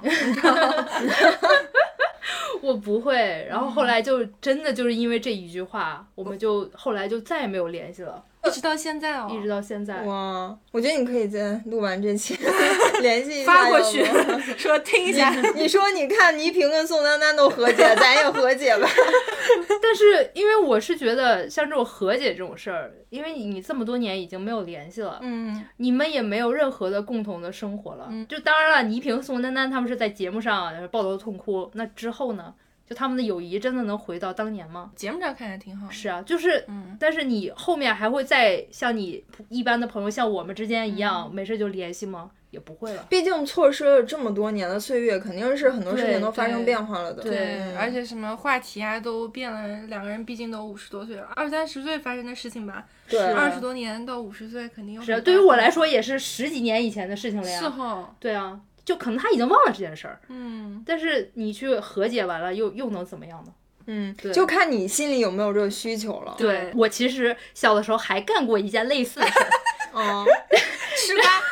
[2.62, 3.46] 我不会。
[3.46, 8.24] 然后后来就真的就是因为这一句话，我们就后来就再也没有联系了。
[8.46, 10.00] 一直到现在哦，一直到现在。
[10.04, 12.34] 哇，我觉得你可以在录完这期
[13.02, 14.04] 联系一下，发过去
[14.56, 15.30] 说听一下。
[15.54, 18.88] 你说你看倪萍跟宋丹丹都和解，咱也和解吧。
[19.82, 28.08] 但是因为我是觉得像这种和解这种事儿，因为你这么多年已经没有联系了，嗯，你们也没有任何的共同的生活了。
[28.28, 32.54] 就当然了，倪萍、宋丹丹他们是在节目上抱头痛哭，那之后呢？
[32.88, 34.92] 就他们的友谊真的能回到当年吗？
[34.94, 35.90] 节目上看着挺好。
[35.90, 42.30] 是啊，就是，嗯，但是你后面还会再像你一般的朋友，像我们之间一样，没事就联系吗？
[42.56, 43.04] 也不会了。
[43.10, 47.22] 毕竟错失了这么多年的岁月，肯定是很多事情都发生变化了的。
[47.22, 55.02] 对，而且什么话题啊都变了，两个人毕竟都五十多岁了，二三十岁发生的事情吧，对，二十多年到五十岁肯定有。
[55.02, 57.60] 是，对于我来说也是十几年以前的事情了呀。
[57.60, 58.16] 是哈。
[58.18, 58.58] 对啊。
[58.86, 63.52] 就可能他已经忘了这件事儿，嗯，但是你去和解完了，又又能怎么样呢？
[63.88, 66.36] 嗯，就看你心里有没有这个需求了。
[66.38, 69.50] 对我其实小的时候还干过一件类似的事儿，
[69.92, 70.36] 哦，吃瓜，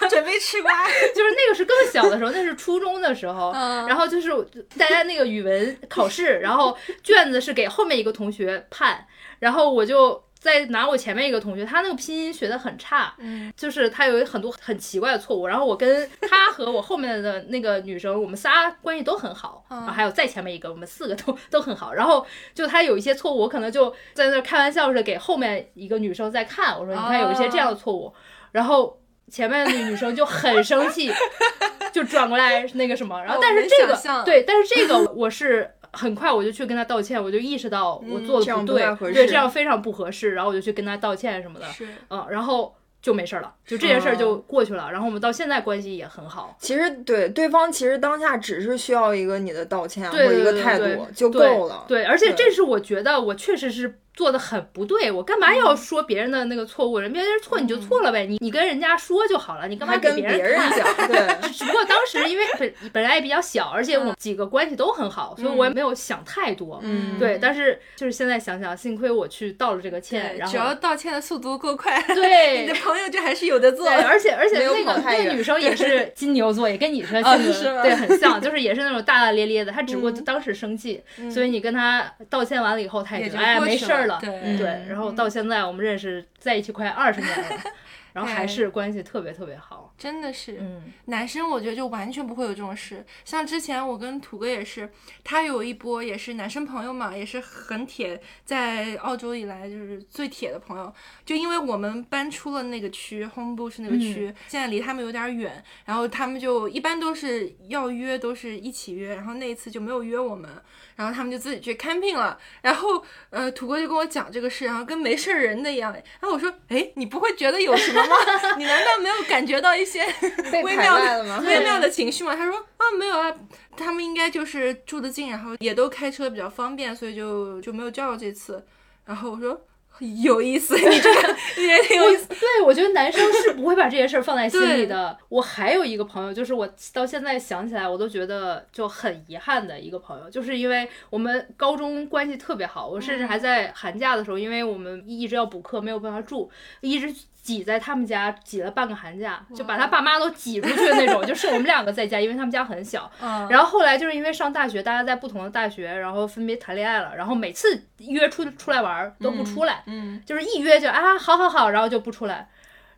[0.11, 0.71] 准备吃瓜。
[1.15, 3.53] 就是那个是更小的时候，那是初中的时候，
[3.87, 4.31] 然后就是
[4.79, 9.07] 大家那个语文考试，然后卷子是给后面一个同学判，
[9.39, 10.23] 然后我就。
[10.45, 15.47] 在拿我前面一个同学，他那个拼音学的很差，嗯，就是他有很多很奇怪的错误。
[15.47, 21.95] 然后我跟他和我后面的那个女生，我们仨关系都很好，然后还有再前面一个，我们四个都都很好。
[21.95, 28.13] 然后就他有一些错误，我可能就在那开玩笑似的给后面一个女生在看，我说你看有一些这样的错误，
[28.53, 29.01] 然后
[29.35, 31.11] 前面的那个女生就很生气，
[31.93, 35.71] 就转过来那个什么，然后但是这个对，但是这个我是。
[35.97, 38.83] 很快我就去跟他道歉，我就意识到我做的不对，
[39.15, 41.67] 对，这样非常不合适，然后我就去跟他道歉什么的，
[42.11, 46.57] 嗯，然后就没事了，就这件事儿就过去了，然后我们到现在关系也很好。
[46.59, 54.01] 其实对对方其实当下只是需要一个你的道歉或者一个态度就够了，对，而且这是我觉得我确实是。
[54.15, 57.01] 做的很不对，我干嘛要说别人的那个错误？
[57.01, 60.87] 人别人错你就错了呗，你你跟人家说就好了，你干嘛跟别人讲？
[61.15, 66.81] 对，只不过当时因为本本来也比较小，而且我们几个关系都很好，所以我也没有想太多。
[66.83, 67.39] 嗯，对。
[67.41, 73.89] 但是就是现在想想，幸亏我去道了这个歉，然后只要道歉的速度够快，对，你的朋友就还是有的做。
[73.89, 79.71] 而且而且那个那个女生也是 金牛座，也跟你说性格对很像，就是也是那种大大咧咧的。
[79.71, 84.19] 她只不过当时生气，所以你跟她道歉完了以后，她也就哎没事儿了。
[84.21, 84.87] 对。
[84.89, 87.47] 然后到现在，我们认识在一起快二十年了。
[88.15, 90.59] 然后还是关系特别特别好，真的是。
[90.61, 93.05] 嗯，男生我觉得就完全不会有这种事。
[93.25, 94.91] 像之前我跟土哥也是，
[95.23, 100.93] 他有一波也是男生朋友嘛，也是很铁，在澳洲以来就是最铁的朋友。
[101.25, 110.51] 就因为我们搬出了那个区，Home Bush 那个区，现在离他们有点远，然后他们就一般都是要约都是一起约，然后那一次就没有约我们，
[110.97, 112.39] 然后他们就自己去 camping 了。
[112.63, 115.93] 然后呃，土哥就跟我讲这个事，然后跟没事人的一样。
[115.93, 118.17] 然后我说，哎，你不会觉得有什么吗？
[118.59, 120.05] 你难道没有感觉到一些
[120.63, 122.35] 微妙的微妙的情绪吗？
[122.37, 123.33] 他说啊，没有啊，
[123.77, 128.65] 他们应该就是住得近，然后也都开车比较方便，所以就就没有叫这次。
[129.05, 129.61] 然后我说。
[130.23, 132.29] 有意思，你这个也挺有意思。
[132.29, 135.17] 对，我觉得男生是不会把这些事儿放在心里的。
[135.29, 147.15] 我还有一个朋友，就是我到现在想起来，我都觉得就很遗憾的一个朋友，就是因为我们高中关系特别好，我甚至还在寒假的时候，因为我们一直要补课，没有办法住，一直。
[147.45, 153.11] 挤在他们家挤了半个寒假，就把他爸妈都挤出去的那种， 就是我们两个在家，因为他们家很小。
[153.51, 157.15] 然后后来就是因为上大学，大家在不同的大学，然后分别谈恋爱了。
[157.15, 162.49] 然后每次约出出来玩都不出来，嗯，就是一约就啊，好好好，然后就不出来。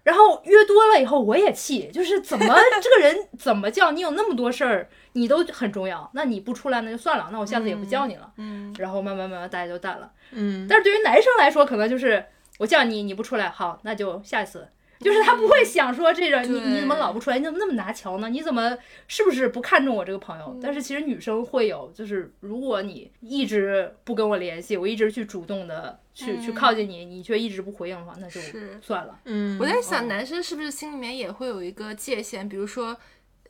[0.04, 2.46] 然后约多了以后我也气，就是怎么
[2.80, 8.30] 这个人怎么叫你有那么多事儿，你都很重要，那你不出来那就算了，那我下次也不叫你了。
[8.36, 10.08] 嗯，然后慢慢慢慢大家就淡了。
[10.30, 12.24] 嗯，但是对于男生来说，可能就是。
[12.58, 14.68] 我叫你，你不出来，好，那就下一次。
[14.98, 17.38] 就是他不会想说这个，你你怎么老不出来？
[17.38, 18.30] 你怎么那么拿桥呢？
[18.30, 18.74] 你怎么
[19.06, 20.58] 是不是不看重我这个朋友？
[20.62, 28.40] 但是其实女生会有，就是如果你一直不跟我联系，我一直去主动的去去靠近你，你却一直不回应的话，那就
[28.80, 29.20] 算了。
[29.26, 32.48] 嗯，我在想，男生是不是心里面也会有一个界限？
[32.48, 32.96] 比如说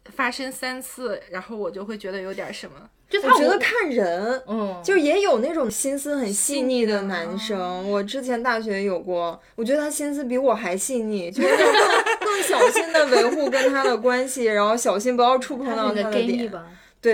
[0.06, 2.90] 发生三次，然后我就会觉得有点什么。
[3.08, 7.88] 就我觉得看人，嗯，就也有那种心思很细腻的男生。
[7.88, 11.66] 我之前大学有过，我觉得他心思比我还细腻，就是更
[12.20, 16.50] 更小心的维护跟他的关系，然后小心不要触碰到他的点。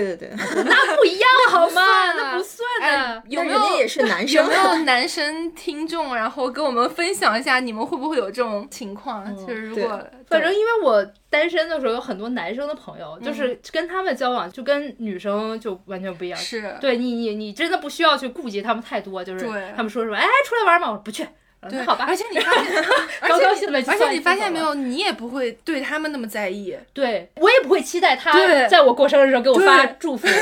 [0.01, 0.29] 对对对，
[0.65, 2.13] 那不一样好吗？
[2.13, 3.23] 那不算的。
[3.27, 4.41] 有没有也是男生？
[4.41, 6.15] 有没有男生听众？
[6.15, 9.23] 然后跟我们分享一下，你们会不会有这种情况？
[9.35, 16.39] 就是如果，反正因为我单身的时候有很多男生的朋友，就是跟他们交往就跟女生就完全不一样。
[16.39, 21.27] 是，对你你你真的不需要去顾及他们太多，就是他们说什么，哎，出来玩嘛，我不去。
[21.69, 22.05] 对，好吧。
[22.07, 22.83] 而且你发现，
[23.27, 26.75] 高高兴的，而且你发现没有，你也不会对他们那么在意。
[26.93, 28.31] 对我也不会期待他
[28.67, 30.27] 在我过生日的时候给我发祝福。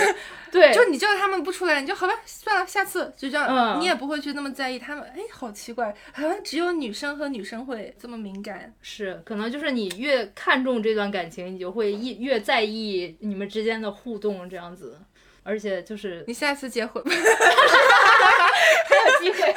[0.51, 3.79] 对，就你叫他们不出来，你就好吧，算了，下次就这样。
[3.79, 5.03] 你也不会去那么在意他们。
[5.15, 8.73] 哎，好奇怪，好像只有女生和女生会这么敏感。
[8.81, 14.99] 是，可能就是你越看重这段感情，你就会越越在意你们之间的互动这样子。
[15.43, 19.55] 而且就是你下次结婚， 还有机会。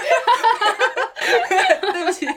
[1.92, 2.26] 对不起，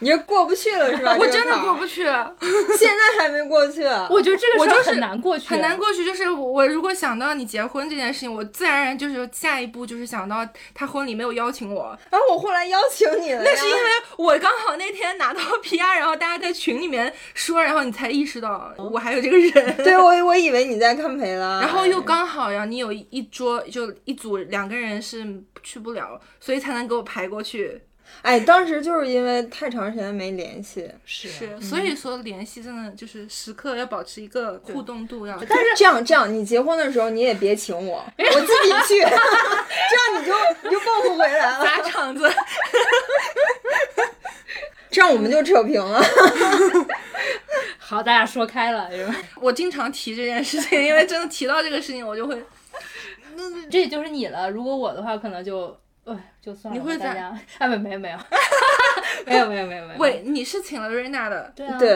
[0.00, 1.16] 你是过不去了是吧？
[1.18, 2.02] 我真的过不去，
[2.78, 3.84] 现在还没过去。
[4.08, 6.04] 我觉得这个事儿很难过去，很难过去。
[6.04, 13.42] 就是我如果想到你结婚这件事情，我自然而然就是下一步就是想到他婚礼没有邀请我，然后我后来邀请你了。
[13.44, 13.80] 那是因为
[14.16, 19.76] 我刚好那天拿到 PR，然后大家在群里面说，然后你才意识到我还有这个人。
[19.84, 25.26] 对我我以为你在看培了，然后又刚好呀，你有一桌就一组两个人是。
[25.62, 27.80] 去不了，所以才能给我排过去。
[28.22, 35.38] 哎，当时就是因为太长时间没联系，是是，所以说联系真的就是时刻要保持一个互动度要。
[35.48, 42.28] 但是这样这样，你结婚的时候你也别请我，我自己去， 这样你就你就报不回来了，砸场子。
[44.90, 46.02] 这样我们就扯平了。
[47.78, 48.90] 好，大家说开了？
[49.40, 52.42] 我经常提这件事情，因为真的提到这个事情，我就会，
[53.70, 54.50] 这也就是你了。
[54.50, 56.78] 如果我的话，可能就，哎，就算了。
[56.78, 57.38] 你会大家？
[57.58, 58.18] 啊，没没有没有，
[59.26, 59.98] 没有 没有没有没有。
[59.98, 61.52] 喂，你是请了瑞娜的？
[61.54, 61.78] 对啊。
[61.78, 61.90] 对，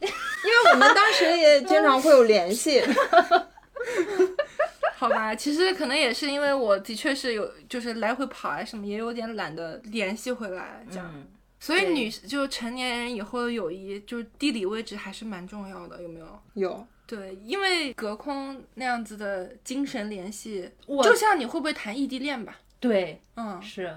[0.00, 2.82] 因为我们当时也 经常会有联系。
[4.96, 11.12] 好吧，其实可能也是因为我的确是有，就是来回跑啊什么，也有点懒得联系回来这样。
[11.60, 16.40] 所以女就成年人以后的友谊，就是地理位置还是蛮重要的，有没有？
[16.54, 16.86] 有。
[17.06, 20.68] 对，因为隔空那样子的精神联系，
[21.04, 22.58] 就像你会不会谈异地恋吧？
[22.80, 23.96] 对，嗯，是。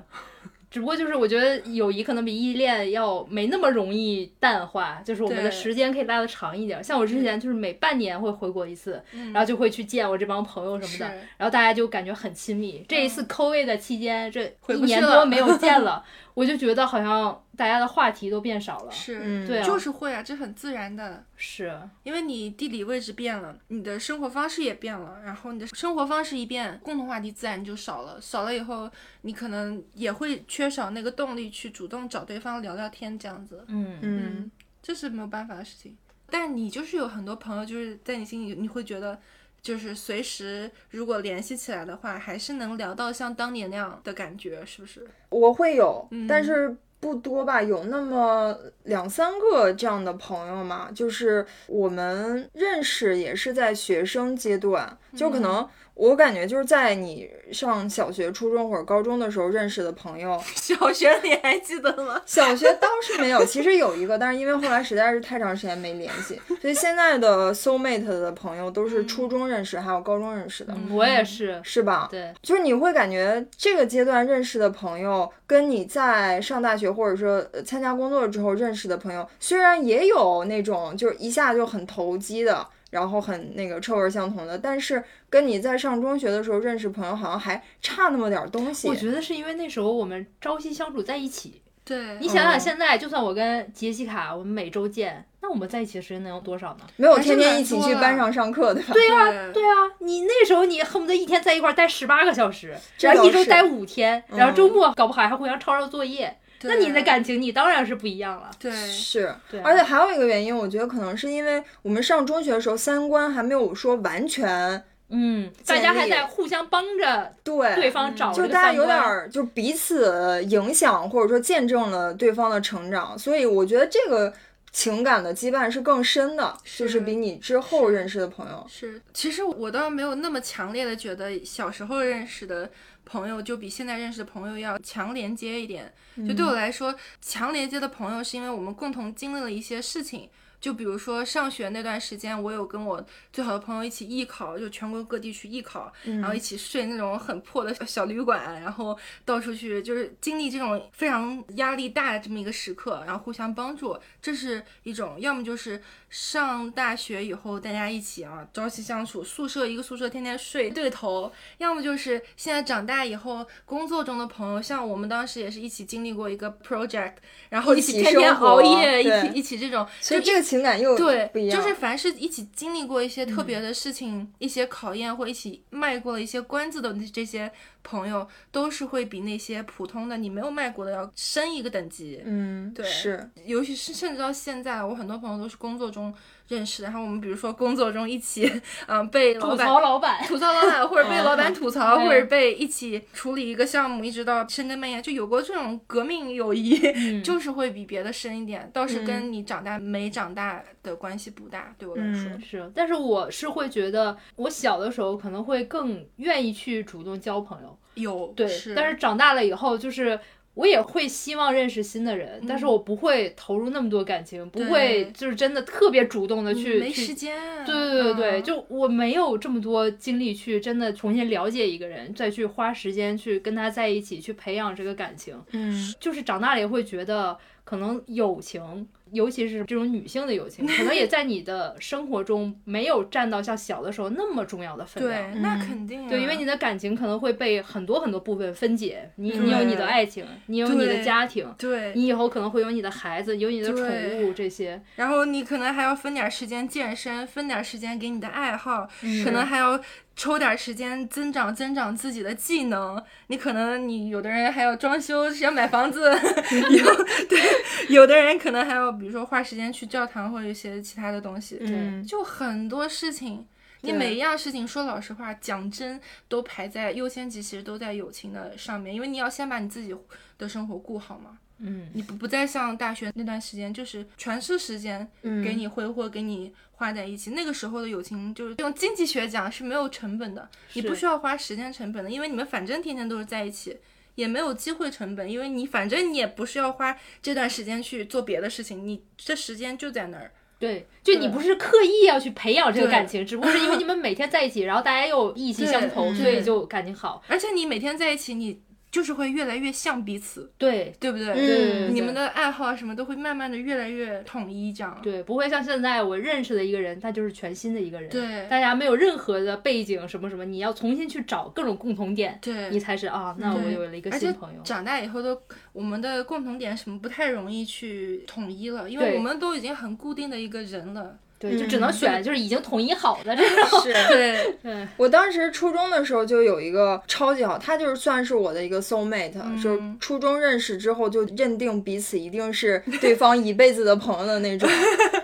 [0.71, 6.83] 只不过就是我觉得友谊可能比异地恋要没那么容易淡化，就是我们的时间可以拉的长一点。
[6.83, 9.01] 像我之前就是每半年会回国一次，
[9.33, 12.85] 然后就会去见我这帮朋友什么的，然后大家就感觉很亲密。
[12.87, 16.05] 这一次 COVID 的期间，这一年多没有见了，
[16.39, 18.91] 我就觉得好像大家的话题都变少了。
[18.93, 21.21] 是，对，就是会啊，这很自然的。
[21.35, 28.21] 是因为你地理位置变了，你的生活方式也变了，然后你的生活方式一变，共同话题自然就少了。
[28.21, 28.89] 少了以后，
[29.23, 33.65] 你可能也会缺少那个动力去主动找对方聊聊天，这样子。
[33.67, 35.97] 嗯嗯，这是没有办法的事情。
[36.29, 39.19] 但你就是有很多朋友，就是在你心里，你会觉得，
[39.61, 45.07] 就是随时如果联系起来的话，还是能聊到像当年那样的感觉，是不是？
[45.29, 46.75] 我会有，但是。
[47.01, 48.53] 不多吧，有那么
[48.83, 55.65] 两三个这样的朋友嘛，就是我们认识也是在学生阶段，就可能。
[55.99, 60.41] 我感觉就是在你上小学、初中或者高中的时候认识的朋友。
[60.55, 62.21] 小学你还记得吗？
[62.25, 70.73] 小学倒是没有，其实有一个，但是因为后来实在是太长时间没联系，所以现在的 soul mate 的朋友都是初中认识，还有高中认识的。
[70.89, 72.07] 我也是，是吧？
[72.09, 82.65] 对，就是你会感觉这个阶段认识的朋友，跟你在上大学或者说参加工作之后认识的朋友，虽然也有那种就是一下就很投机的。
[82.89, 88.87] 然后很那个臭味相同的，但是跟你在上中学的时候认识朋友好像还差那么点东西。
[88.87, 91.61] 我觉得是因为那时候我们朝夕相处在一起。
[91.85, 96.85] 对，你想想现在，就算我跟杰西卡，我们每周见，那我们在一起的时间能有多少呢？
[96.97, 98.81] 没有天天一起去班上上课的。
[98.93, 106.37] 对呀，对呀，你那时候你恨不得一天在一块待十八个小时，然后一周待五天，然后周末搞不好还互相抄抄作业。
[106.63, 108.51] 那你的感情，你当然是不一样了。
[108.59, 109.61] 对，是，对。
[109.61, 124.33] 而且还有一个原因，我觉得可能是因为我们上中学的时候，三观还没有说完全，嗯，大家还在互相帮着对对方找，就大家有点就彼此影响，或者说见证了对方的成长，所以我觉得这个
[124.71, 129.01] 情感的羁绊是更深的，就是比你之后认识的朋友是。
[129.13, 132.69] 其实我倒没有那么强烈的觉得小时候认识的。
[133.09, 135.91] 朋友就比现在认识的朋友要强连接一点，
[136.27, 140.29] 就对我来说，强连接的朋友是因为我们共同经历了一些事情。
[140.59, 167.13] 就比如说上学那段时间，我有跟我最好的朋友一起艺考，就全国各地去艺考，然后一起睡那种很破的小旅馆，然后到处去，就是经历这种非常压力大的这么一个时刻，然后互相帮助，这是一种；要么就是上大学以后大家一起啊朝夕相处，宿舍一个宿舍天天睡对头；要么就是现在长大以后工作中的朋友，像我们当时也是一起经历过一个 project，
[167.47, 170.48] 然后一起天天熬夜，一起一起这种，所以这个。
[170.49, 177.51] 情感又对，不一样，就是凡是一起经历过一些特别的事情、一些考验，或一起迈过了一些关子的这些
[177.83, 182.21] 朋友，都是会比那些普通的你没有卖过的要深一个等级。
[182.25, 186.13] 嗯，对，是，尤其是甚至到现在，我很多朋友都是工作中。
[186.49, 188.51] 认识，然后我们比如说工作中一起，
[188.87, 198.67] 嗯， 被吐槽老板，吐槽老板，或者被老板吐槽， 或者被一起处理一个项目，一直到深更半夜，就有过这种革命友谊，就是会比别的深一点。
[198.73, 202.71] 倒是跟你长大没长大的关系不大，对我来说是。
[202.73, 207.68] 但是我是会觉得，我小的时候可能会更愿意去主动交朋友，
[207.99, 210.19] 有对，但是长大了以后就是。
[210.55, 216.79] 我也会希望认识新的人，但是我不会投入那么多感情，不会就是真的特别主动的去。
[216.79, 217.37] 没时间。
[217.65, 225.41] 对对对对，就我没有这么多精力去真的重新了解一个人，再去花时间去跟他在一起去培养这个感情。
[225.51, 227.37] 嗯，就是长大了也会觉得，
[227.69, 235.31] 可能友情尤其是这种女性的友情，可能也 在你的生活中没有占到像小的时候那么重要的分量。
[235.31, 236.09] 对，那肯定。
[236.09, 239.11] 对，因为你的感情可能会被很多很多部分分解。
[239.17, 243.83] 你你有你的爱情，你有你的家庭，对，你以后可能会有你的孩子，有你的宠
[244.17, 244.81] 物这些。
[244.95, 248.89] 然后你可能还要分点时间健身，分点时间给你的爱好，
[249.23, 249.79] 可能还要。
[250.19, 257.39] 抽点时间增长增长自己的技能，你可能你有的人还要装修，想买房子， 有对，
[257.87, 263.47] 有的人可能还要比如说花时间去教堂或者一些其他的东西，嗯，就很多事情，
[263.79, 265.97] 你每一样事情说老实话，讲真
[266.27, 269.95] 都排在优先级，其实都在友情的上面，因为你要先把你自己
[270.37, 271.37] 的生活顾好嘛。
[271.61, 277.31] 嗯，你不不再像大学那段时间，就是全是时间给你挥霍，给你花在一起。
[277.31, 283.77] 那个时候的友情，就是用经济学讲是没有成本的，你不需要花时间成本的，因为你们反正天天都是在一起，
[284.15, 290.31] 也没有机会成本，因为你反正你也不是要花这段时间去做别的事情，你这时间就在那儿。
[290.57, 297.21] 对，就你不是刻意要去培养这个感情，只不过是因为你们每天在一起，然后大家又意 气相投，所以就感情好。
[297.27, 298.61] 而且你每天在一起，你。
[298.91, 301.33] 就是会越来越像彼此，对对不对？
[301.33, 304.99] 对，你们的爱好什么都会慢慢的越来越统一，这样。
[305.03, 308.09] 对，不会像现在我认识的一个人，他就是全新的一个人。
[308.09, 314.61] 对，大家没有任何的背景什么什么，你要重新去找各种共同点，对，你才是啊，那我有了一个新朋友。
[314.63, 315.39] 长大以后都，
[315.71, 321.17] 我们的共同点什么不太容易去统一了，因为我们都已经很固定的一个人了。
[321.39, 323.81] 对，就只能选就是已经统一好的这种。
[323.81, 324.87] 是，对 对。
[324.97, 329.33] 我当时初中的时候就有一个超级好，他就是算是我的一个 soul mate，
[329.63, 334.69] 就是初中认识之后就认定彼此一定是对方一辈子的朋友的那种。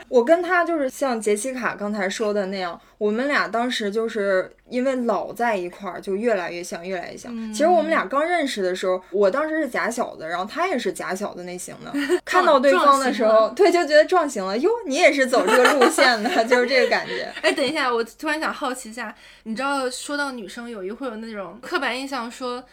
[0.09, 7.31] 我跟他就是像杰西卡刚才说的那样，我们俩当时就是因为老在一块儿，就越来越像，越来越像。
[7.53, 11.91] 其实我们俩刚认识的时候，我当时是假小子，然后他也是假小子类型的。
[12.25, 14.57] 看到对方的时候，对，就觉得撞型了。
[14.57, 17.31] 哟，你也是走这个路线的， 就是这个感觉。
[17.41, 22.63] 哎，等一下，我突然想好奇一下，你知道说到女生友谊会有那种刻板印象说。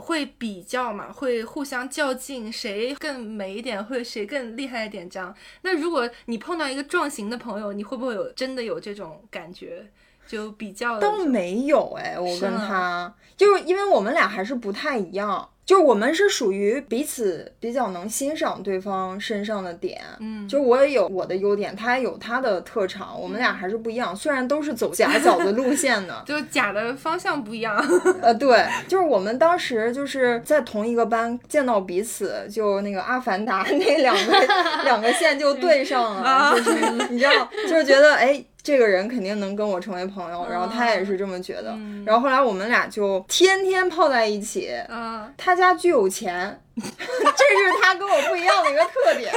[0.00, 5.34] 会比较嘛，会互相较劲，谁更美一点，会谁更厉害一点这样。
[5.62, 9.86] 那如果你碰到一个撞型的朋友，你会不会有真的有这种感觉？
[10.26, 15.48] 就比较都没有哎，我跟他就是因为我们俩还是不太一样。
[15.68, 24.16] 就我们是属于彼此比较能欣赏对方身上的点，嗯，就我也有我的优点，他也有他的特长，我们俩还是不一样。
[24.16, 27.76] 虽然都是走假角的路线的， 就假的方向不一样。
[28.22, 34.32] 呃，对，就是我们当时就是在同一个班见到彼此，就那个阿凡达 那两个
[34.84, 38.42] 两个线就对上了，就是你知道，就是觉得哎。
[38.68, 41.74] 这个人肯定能跟我成为朋友，然后他也是这么觉得。
[42.04, 44.70] 然后后来我们俩就天天泡在一起。
[45.38, 49.32] 他家巨有钱， 这是他跟我不一样的一个特点。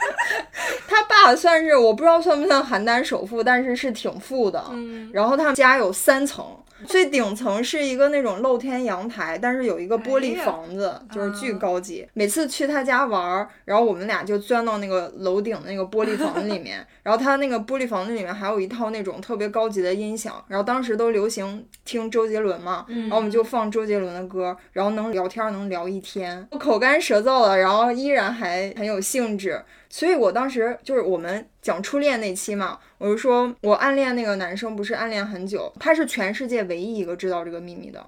[0.86, 4.62] 他爸算是我不知道算不算邯郸首富，但是是挺富的。
[5.10, 6.44] 然后他们家有三层。
[6.86, 12.06] 最顶层是一个那种露天阳台，但是有一个玻璃房子，就是巨高级。
[12.14, 29.62] 每次去他家玩，然后我们俩就钻到那个楼顶的那个玻璃房子里面， 然后他那个玻璃房子里面还有一套那种特别高级的音响，然后当时都流行听周杰伦嘛，然后我们就放周杰伦的歌，然后能聊天能聊一天，口干舌燥的，然后依然还很有兴致。
[29.90, 38.02] 所以我当时就是我们讲初恋那期嘛，我就说我暗恋那个男生不是暗恋很久，他是全世界唯一一个知道这个秘密的，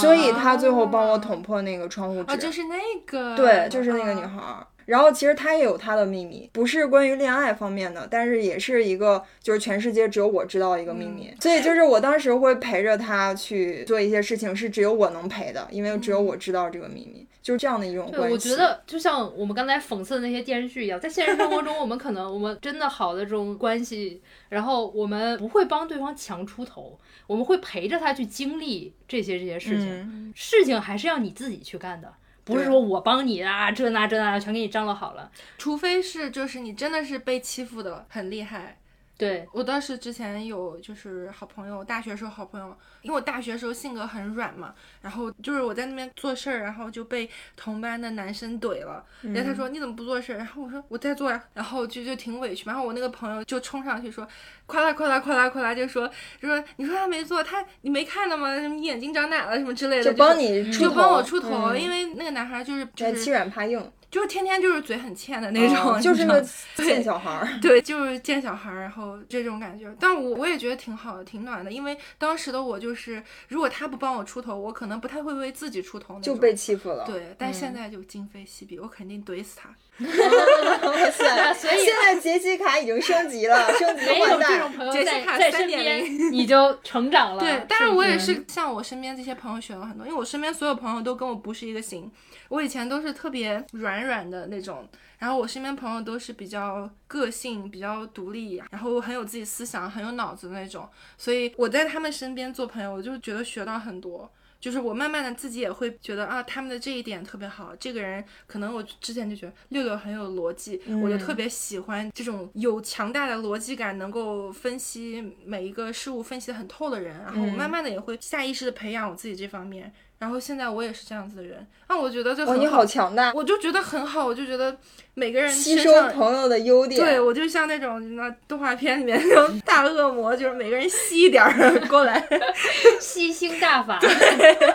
[0.00, 2.32] 所以他最后帮我捅破那个窗户纸。
[2.32, 4.66] 哦，就是那个，对，就是那个女孩。
[4.86, 11.30] 然后其实他也有他的秘密，不是关于恋爱方面的，但是也是一个就是全世界只有我知道的一个秘密。
[11.40, 18.32] 所以就是我当时会陪着他去做一些事情，是只有我能陪的，因为只有我知道这个秘密，就是这样的一种关系。
[18.32, 32.14] 我觉得就像我们刚才讽刺的那些电视剧一样，在现实生活中，我们可能我们真的好的这种关系，然后我们不会帮对方强出头，我们会陪着他去经历这些这些事情，事情还是要你自己去干的。
[32.46, 38.78] 不是说我帮你啊，这那这那全给你张罗好了，除非是就是你真的是被欺负的很厉害。
[39.16, 39.46] 对。
[39.52, 50.36] 我当时之前有就是好朋友，大学时候好朋友，因为我大学时候性格很软嘛，然后就是我在那边做事儿，然后就被同班的男生怼了，然后他说你怎么不做事儿？
[50.36, 54.26] 然后我说我在做呀，然后就就挺委屈，然后我那个朋友就冲上去说，
[54.66, 56.06] 夸啦夸啦夸啦夸啦，就说
[56.40, 58.54] 就说你说他没做，他你没看到吗？
[58.60, 59.58] 什么眼睛长奶了？
[59.58, 63.90] 什么之类的，就帮你就帮我出头，因为那个男孩就是就是欺软怕硬。
[64.16, 66.40] 就是天天就是嘴很欠的那种，就是个
[66.74, 67.46] 贱小孩儿。
[67.60, 69.94] 对，就是贱小孩儿，然后这种感觉。
[70.00, 71.70] 但我我也觉得挺好的，挺暖的。
[71.70, 76.18] 因为当时的我就是，如果他不帮我出头，我可能不太会为自己出头。
[76.20, 77.04] 就被欺负了。
[77.04, 79.68] 对，但现在就今非昔比，我肯定怼死他。
[80.06, 81.54] 哇塞！
[81.54, 84.72] 所以现在杰西卡已经升级了，升级换代种。
[84.72, 87.40] 朋友杰西卡在在身边，你就成长了。
[87.40, 92.10] 对，但是是不我也是向我身边这些朋友学了很多，因为我身边所有朋友都跟我不是一个型。
[92.48, 94.86] 我以前都是特别软软的那种，
[95.18, 100.88] 然后我身边朋友都是比较个性、比较独立，然后很有自己思想、很有脑子的那种。
[101.16, 104.30] 所以我在他们身边做朋友，我就觉得学到很多。
[104.60, 107.74] 就是我慢慢的自己也会觉得啊，他们的这一点特别好。
[107.76, 117.18] 这个人可能我之前就觉得六六很有逻辑，我就特别喜欢这种有强大的逻辑感，能够分析每一个事物分析的很透的人。
[117.18, 119.92] 然后我慢慢的也会下意识的培养我自己这方面。
[120.18, 123.30] 然后现在我也是这样子的人，那，我觉得这哇，很你好强大！
[123.34, 124.74] 我就觉觉得很好，我就觉得
[125.14, 127.00] 每个人吸收身上朋友的优点。
[127.00, 131.52] 对我就像那种那动画片里面那种大恶魔，就是每个人吸一点儿
[131.90, 132.26] 过来。
[133.00, 133.98] 吸星大法。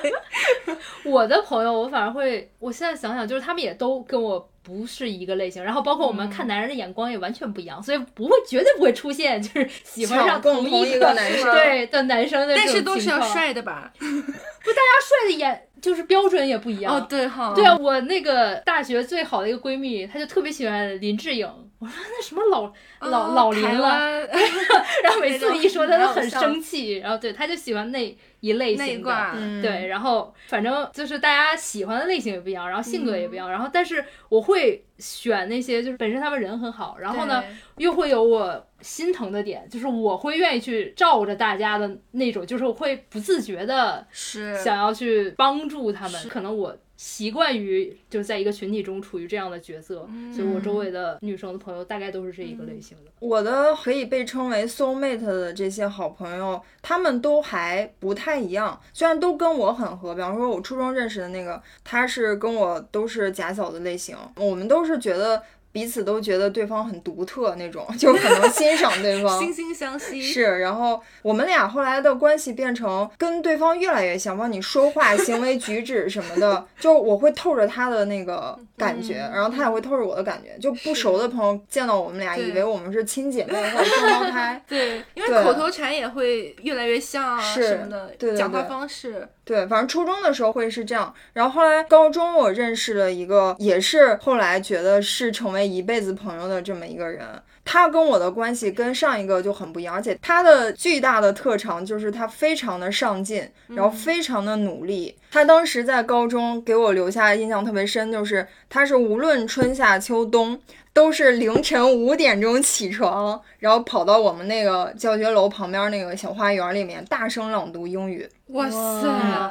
[1.05, 13.91] 我的朋友，我反而会，我现在想想，就是他们也都跟我不是一个类型，然后包括我们看男人的眼光也完全不一样，所以不会绝对不会出现就是喜欢上同一一个男生对的男生但是都是要帅的吧？
[13.97, 16.95] 不，大家帅的眼就是标准也不一样。
[16.95, 21.49] 哦，对哈，对啊，我那个大学最好的一个闺蜜，她就特别喜欢林志颖。
[21.81, 22.71] 我说那什么老
[23.09, 24.19] 老、哦老林了，
[25.03, 26.97] 然后每次一说他都很生气。
[26.97, 29.31] 然后对，他就喜欢那一类型的。
[29.63, 37.43] 对，然后反正就是大家喜欢的类型也不一样，然后性格也不一样，嗯然后但是我会选那些就是本身他们人很好，然后呢
[37.77, 46.77] 又会有我心疼的点，就是我会愿意去照着大家的那种，就是我会不自觉的是想要去帮助他们，可能我。
[47.03, 53.11] 习惯于就在一个群体中处于这样的角色，嗯所以我周围的女生的朋友大概都是这一个类型的。
[53.19, 60.13] 我的可以被称为 soul mate 的这些好朋友，他们都还不太一样，虽然都跟我很合。
[60.13, 65.41] 比方说，我初中认识的那个，他是跟我都是假小子类型，我们都是觉得
[65.71, 69.41] 彼此都觉得对方很独特那种，就可能欣赏对方。
[69.41, 70.21] 惺惺相惜。
[70.21, 80.57] 是，然后我们俩后来的关系变成跟对方越来越像，帮你说话、行为举止什么的，就我会透着他的那个感觉，嗯然后他也会透着我的感觉。
[80.59, 84.61] 就不熟的朋友见到我们俩，以为我们是亲姐妹或者双胞胎。
[84.67, 89.27] 对，因为口头禅也会越来越像啊什么的，对对讲话方式。
[89.43, 97.27] 对，反正初中的时候会是这样，然后后来高中我认识了一个，也是后来觉得是成为一辈子朋友的这么一个人。
[97.63, 105.15] 他跟我的关系跟上一个就很不一样，而且他的巨大的特长就是他非常的上进，然后非常的努力。
[105.31, 110.59] 他当时在高中给我留下的印象特别深，就是他是无论春夏秋冬。
[110.93, 118.27] 都是凌晨五点钟起床，然后跑到我们那个教学楼旁边那个小花园里面大声朗读英语。
[118.53, 119.07] 哇哇，塞！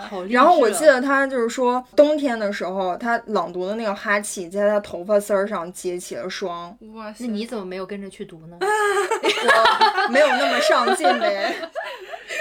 [0.09, 0.41] 好励志啊！
[0.43, 7.25] 然后我记得他就是说，冬天的时候，他朗读的那个哈气在他头发丝儿上结起了霜，哇塞！
[7.27, 8.57] 那你怎么没有跟着去读呢？
[8.61, 11.55] 我没有那么上进呗。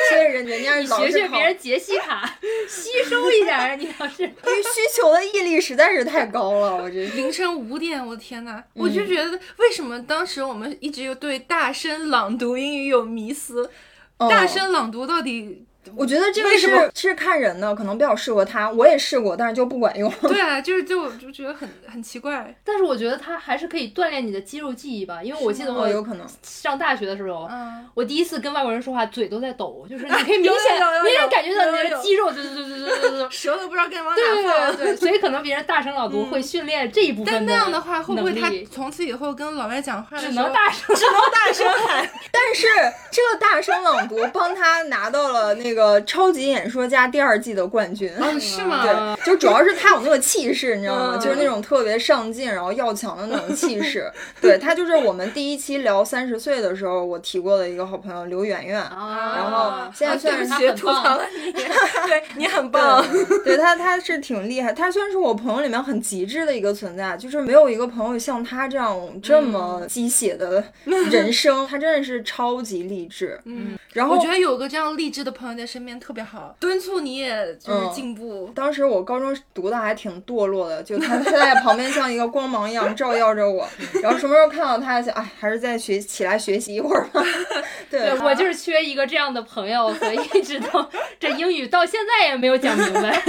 [0.09, 2.37] 所以人人家你老是学学别人杰西卡，
[2.69, 3.75] 吸收一点儿。
[3.75, 13.69] 你要是对于需求的毅力实在是太高了，我这凌晨五点，我的天呐，我嗯就觉得为什么当时我们一直有对大声朗读英语有迷思？
[14.17, 15.65] 大嗯声朗读到底？
[15.95, 18.69] 我觉得这个是是看人的，可能比较适合他。
[18.69, 20.11] 我也试过，但是就不管用。
[20.21, 22.55] 对啊，就是就就觉得很很奇怪。
[22.63, 26.27] 但是我觉得它还是可以锻炼你的肌肉记忆吧，因为我记得我，有可能。
[26.43, 33.29] 上大学的时候，嗯，我第一次跟外国人说话，嘴都在抖，就是你可以明显明显感觉到你的肌肉，对对对对对对对。
[33.31, 34.75] 舌头不知道该往对对哪放。
[34.75, 40.95] 对 对，所以可能别人大声朗读会训练这一部分但那样的话，会不会他从此以后跟老外讲话只能大声？
[40.95, 42.09] 只能大声喊？
[42.31, 42.67] 但是
[43.11, 48.11] 这个大声朗读帮他拿到了那个超级演说家第二季的冠军。
[48.17, 48.83] 哦，是吗？
[48.83, 51.11] 对，就主要是他有那个气势，你知道吗？
[51.13, 54.11] 嗯就是那种特别上进，然后要强的那种气势。
[54.41, 58.79] 对他就是我们第一期聊三十岁的时候，我提过的一个好朋友刘媛媛。
[58.81, 61.51] 啊然后现在啊虽然对不起，他很棒吐槽了你，
[62.07, 63.05] 对你很棒。
[63.43, 64.71] 对他，他是挺厉害。
[64.73, 71.67] 他算是我朋友里面很极致的一个存在，就是没有一个朋友像他这样这么鸡血的人生。
[71.67, 73.39] 他真的是超级励志。
[73.45, 78.51] 嗯，然后我觉得有个这样励志的朋友在身边特别好，敦促你也就是进步。
[78.55, 83.67] 当时我高中读的还挺堕落的，就他 他在旁边像一个光芒一样照耀着我，
[84.01, 87.23] 然后什么时候看到他，想哎，还是再学起来学习一会儿吧。
[87.91, 90.85] 对对，我就是缺一个这样的朋友，所以一直都
[91.19, 93.23] 这英语到现在也没有讲明白。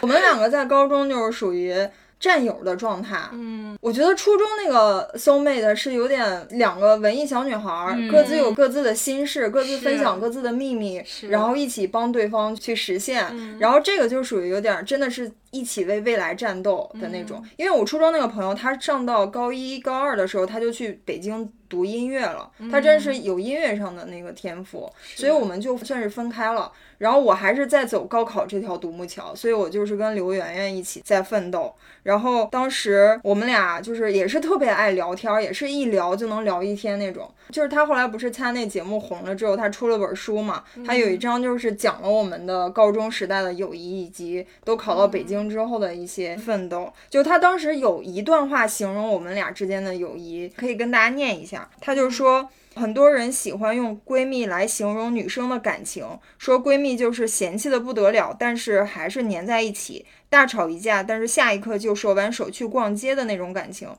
[0.00, 1.74] 我们两个在高中就是属于
[2.22, 3.18] 战友的状态。
[3.32, 13.26] 嗯，我觉得初中那个 soul mate 是有点两个文艺小女孩各自有各自的心事，各自分享各自的秘密，然后一起帮对方去实现。
[13.32, 13.58] 嗯。
[13.58, 17.40] 然后这个就属于有点真的是一起为未来战斗的那种。
[17.56, 26.72] 因为我初中那个朋友，他上到高一、高二的时候，他就去北京读音乐了，他真是有音乐上的那个天赋，所以我们就算是分开了。
[26.98, 31.74] 然后我还是在走高考这条独木桥，所以我就是跟刘媛媛一起在奋斗。
[32.04, 37.28] 然后当时我们俩就是也是特别爱聊天，也是一聊就能聊一天那种。
[37.50, 46.92] 就是他后来不是参加那节目红了之后，他出了本书嘛，他有一章就是讲了我们的高中时代的友谊，以及都考到北京之后的一些奋斗。
[47.08, 51.68] 就他当时有一段话形容我们俩之间的友谊，可以跟大家念一下。
[51.80, 52.48] 他就说。
[52.74, 56.06] 很多人喜欢用闺蜜来形容女生的感情，
[56.38, 63.90] 说闺蜜就是嫌弃的不得了，但是还是粘在一起，大吵一架，但是下一刻就手挽手去逛街的那种感情。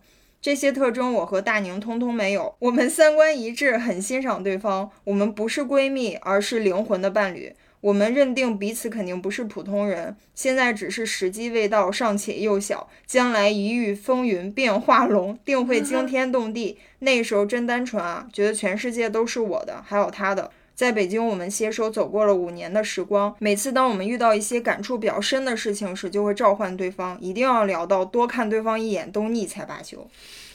[0.42, 4.90] 这些特征我和大宁通通没有，我们三观一致，很欣赏对方。
[5.04, 7.56] 我们不是闺蜜，而是灵魂的伴侣。
[7.84, 16.78] 我们认定彼此肯定不是普通人，现在只是时机未到，尚且幼小，将来一遇风云变化龙，定会惊天动地。
[17.00, 20.50] 那时候真单纯啊，觉得全世界都是我的，还有他的。
[20.74, 23.36] 在北京，我们携手走过了五年的时光。
[23.40, 30.10] 每次当我们遇到一些感触比较深的事情时，就会召唤对方，一定要聊到多看对方一眼都腻才罢休。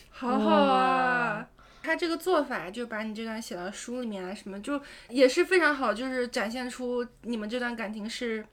[0.08, 1.46] 好好啊。
[1.88, 4.78] 他这个做法就把你这段写到书里面啊，什么就
[5.08, 8.44] 也是非常好，就是展现出你们这段感情是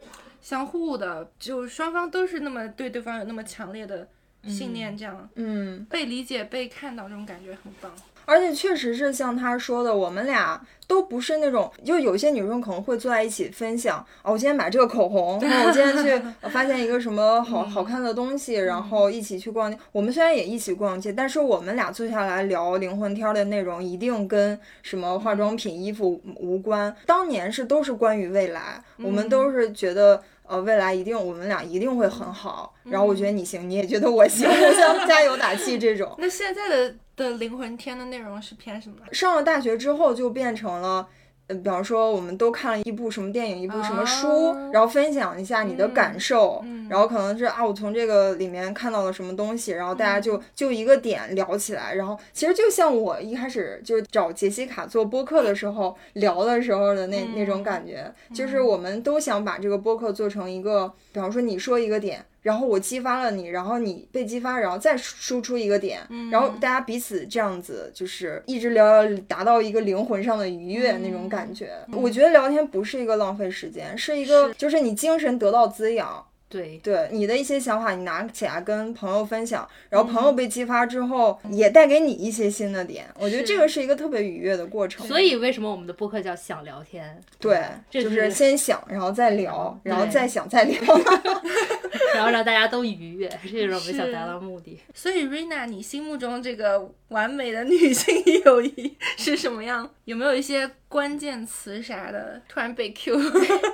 [0.42, 4.08] 相互的，就双方都是那么对对方有那么强烈的
[4.48, 7.92] 信念，这样，嗯，被理解、被看到这种感觉很棒。
[8.26, 19.78] 而且确实是像他说的，我们俩都不是那种，就有些女生可能会坐在一起分享，哦，我今天买这个口红，然后我今天去 发现一个什么好好看的东西，然后一起去逛街。
[19.92, 26.96] 我们虽然也一起逛街，但是我们俩坐下来聊灵魂天的内容，一定跟什么化妆品、衣服无关。
[27.06, 30.22] 当年是都是关于未来，我们都是觉得。
[30.48, 36.14] 呃，未来一定我们俩一定会很好，然后我觉得你行，你也觉得我行，互相加油打气这种。
[36.20, 38.98] 那现在的的灵魂天的内容是偏什么？
[39.12, 41.08] 上了大学之后就变成了。
[41.48, 62.26] 呃，比方说，我们都看了一部什么电影，一部什么书，然后分享一下你的感受，然后可能是啊，我从这个里面看到了什么东西，然后大家就就一个点聊起来，然后其实就像我一开始就是找杰西卡做播客的时候聊的时候的那那种感觉，就是我们都想把这个播客做成一个，比方说你说一个点。
[62.46, 71.72] 然后我激发了你，然后你被激发，然后再输出一个点，然后大家彼此这样子，就是一直聊聊，达到一个灵魂上的愉悦那种感觉。
[71.92, 76.24] 我觉得聊天不是一个浪费时间，是一个就是你精神得到滋养。
[76.56, 83.06] 对对，你的一些想法你拿起来跟朋友分享，然后朋友被激发之后，也带给你一些新的点。
[83.20, 85.06] 我觉得这个是一个特别愉悦的过程。
[85.06, 87.22] 所以为什么我们的播客叫想聊天？
[87.40, 90.80] 对，就是先想，然后再聊，然后再想再聊，
[92.16, 94.80] 然后让大家都愉悦， 这是我们想达到目的。
[94.94, 99.90] 所以瑞娜，你心目中这个完美的女性友谊是什么样？
[100.06, 102.42] 有没有一些关键词啥的？
[102.48, 103.20] 突然被 Q，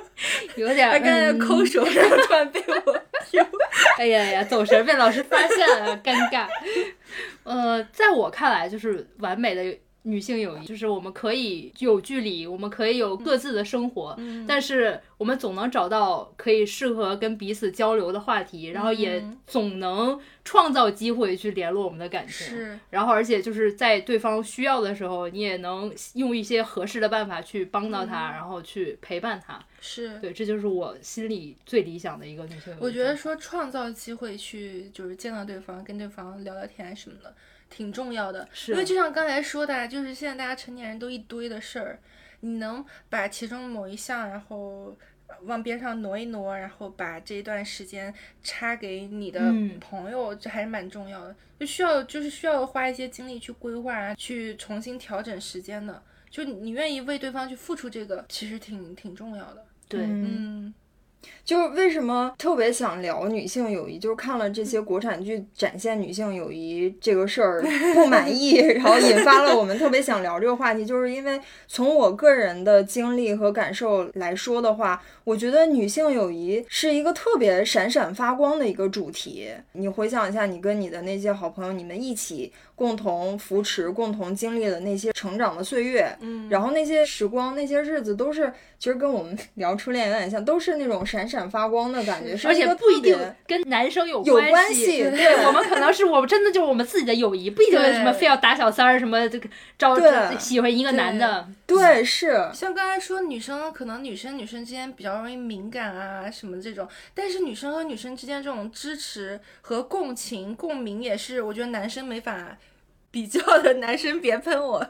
[0.56, 2.92] 有点刚才抠手，然后突然被我
[3.30, 3.46] Q。
[3.98, 6.46] 哎呀呀，走神被老师发现了，尴尬。
[7.44, 9.78] 呃，在我看来，就是完美的。
[10.02, 22.48] 女性友谊就是我们可以有距离，我们可以有各自的生活，但是我们总能找到可以适合跟彼此交流的话题，然后也总能创造机会去联络我们的感情。
[22.48, 29.64] 是，然后而且就是在对方需要的时候，你也能用一些合适的办法去帮到他，然后去陪伴他。
[29.80, 32.76] 是对，这就是我心里最理想的一个女性友谊。
[32.80, 37.32] 我觉得说创造机会去就是见到对方，跟对方聊聊天什么的。
[37.72, 41.98] 挺重要的，因为就像刚才说的，就是现在大家成年人都一堆的事儿，
[42.40, 44.94] 你能把其中某一项，然后
[45.44, 48.12] 往边上挪一挪，然后把这一段时间
[48.42, 49.40] 插给你的
[49.80, 51.34] 朋友，这还是蛮重要的。
[51.58, 56.02] 就需要就是需要花一些精力去规划，去重新调整时间的。
[56.28, 59.64] 就你愿意为对方去付出，这个其实挺挺重要的。
[59.88, 60.74] 对，嗯。
[61.44, 67.62] 就是为什么特别想聊女性友谊，就是看了这些国产剧展现女性友谊这个事儿
[67.94, 70.86] 不满意， 然后引发了我们特别想聊这个话题。
[70.86, 79.50] 就是因为从我个人的经历和感受来说的话，我觉得女性友谊是一个特别闪闪发光的一个主题。
[79.72, 90.92] 你回想一下，你跟你的那些好朋友，你们一起共同扶持、共同经历的那些成长的岁月，嗯，然后那些时光、那些日子，都是其实跟我们 聊初恋有点像，都是那种。
[91.12, 94.86] 闪闪发光的感觉，是而且不一定跟男生有有关系。
[94.86, 99.48] 系对，我们可能是我们真的就是我们自己的友谊，不一定对什么非要打小三儿什么这个
[99.78, 101.46] 招对喜欢一个男的。
[101.66, 112.56] 对是，像刚才说，女生可能女生女生之间比较容易敏感啊什么这种，但是女生和女生之间这种支持和共情共鸣也是，我觉得男生没法
[113.12, 113.74] 比较的。
[113.74, 114.84] 男生别喷我，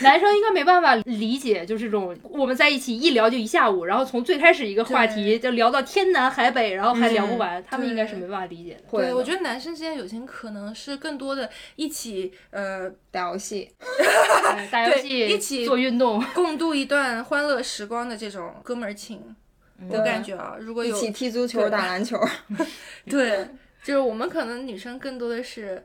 [0.00, 8.98] 男生应该没办法理解，就这种我们在一起一聊就一下午，然后从最开始一个话题就聊到天南海北，然后还聊不完，他们应该是没办法理解的。
[8.98, 19.36] 对我觉得男生之间友情可能是更多的一起呃打游戏，对打游戏， 一起做运动，共度一段欢乐时光的这种哥们儿情。
[19.90, 22.18] 我感觉啊，如果有一起踢足球、打篮球，
[23.08, 23.46] 对，
[23.84, 25.84] 就是我们可能女生更多的是。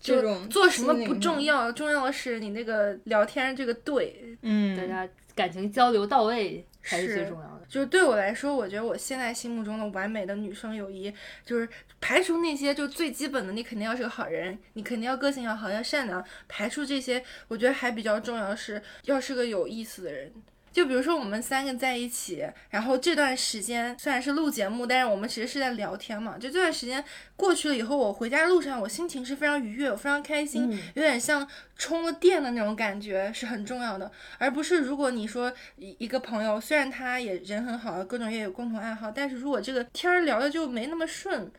[0.00, 4.36] 就做什么不重要，重要的是你那个聊天这个对。
[4.42, 7.62] 嗯大嗯，家感情交流到位才是是最重要的。
[7.68, 11.12] 就是对我来说，我觉得我现在心目中的完美的女生友谊，
[11.44, 11.68] 就是
[12.00, 16.24] 排除那些就最基本的，你肯定要是个好人，你肯定要个性要好，要善良。
[16.46, 20.32] 排除这些，我觉得还比较重要的是要是个有意思的人。
[20.76, 26.36] 就比如说我们三个在一起，然后这段时间虽然是录节目，但是我们其实是在聊天嘛。
[26.36, 27.02] 就这段时间
[27.34, 31.48] 过去了以后，我回家路上我心情是非常愉悦，我非常开心，嗯有点像
[31.78, 41.50] 充了电的那种感觉是很重要的，而不是如果你说一一个朋友，虽然他也人很好，各种也有共同爱好，但是如果这个天儿聊的就没那么顺，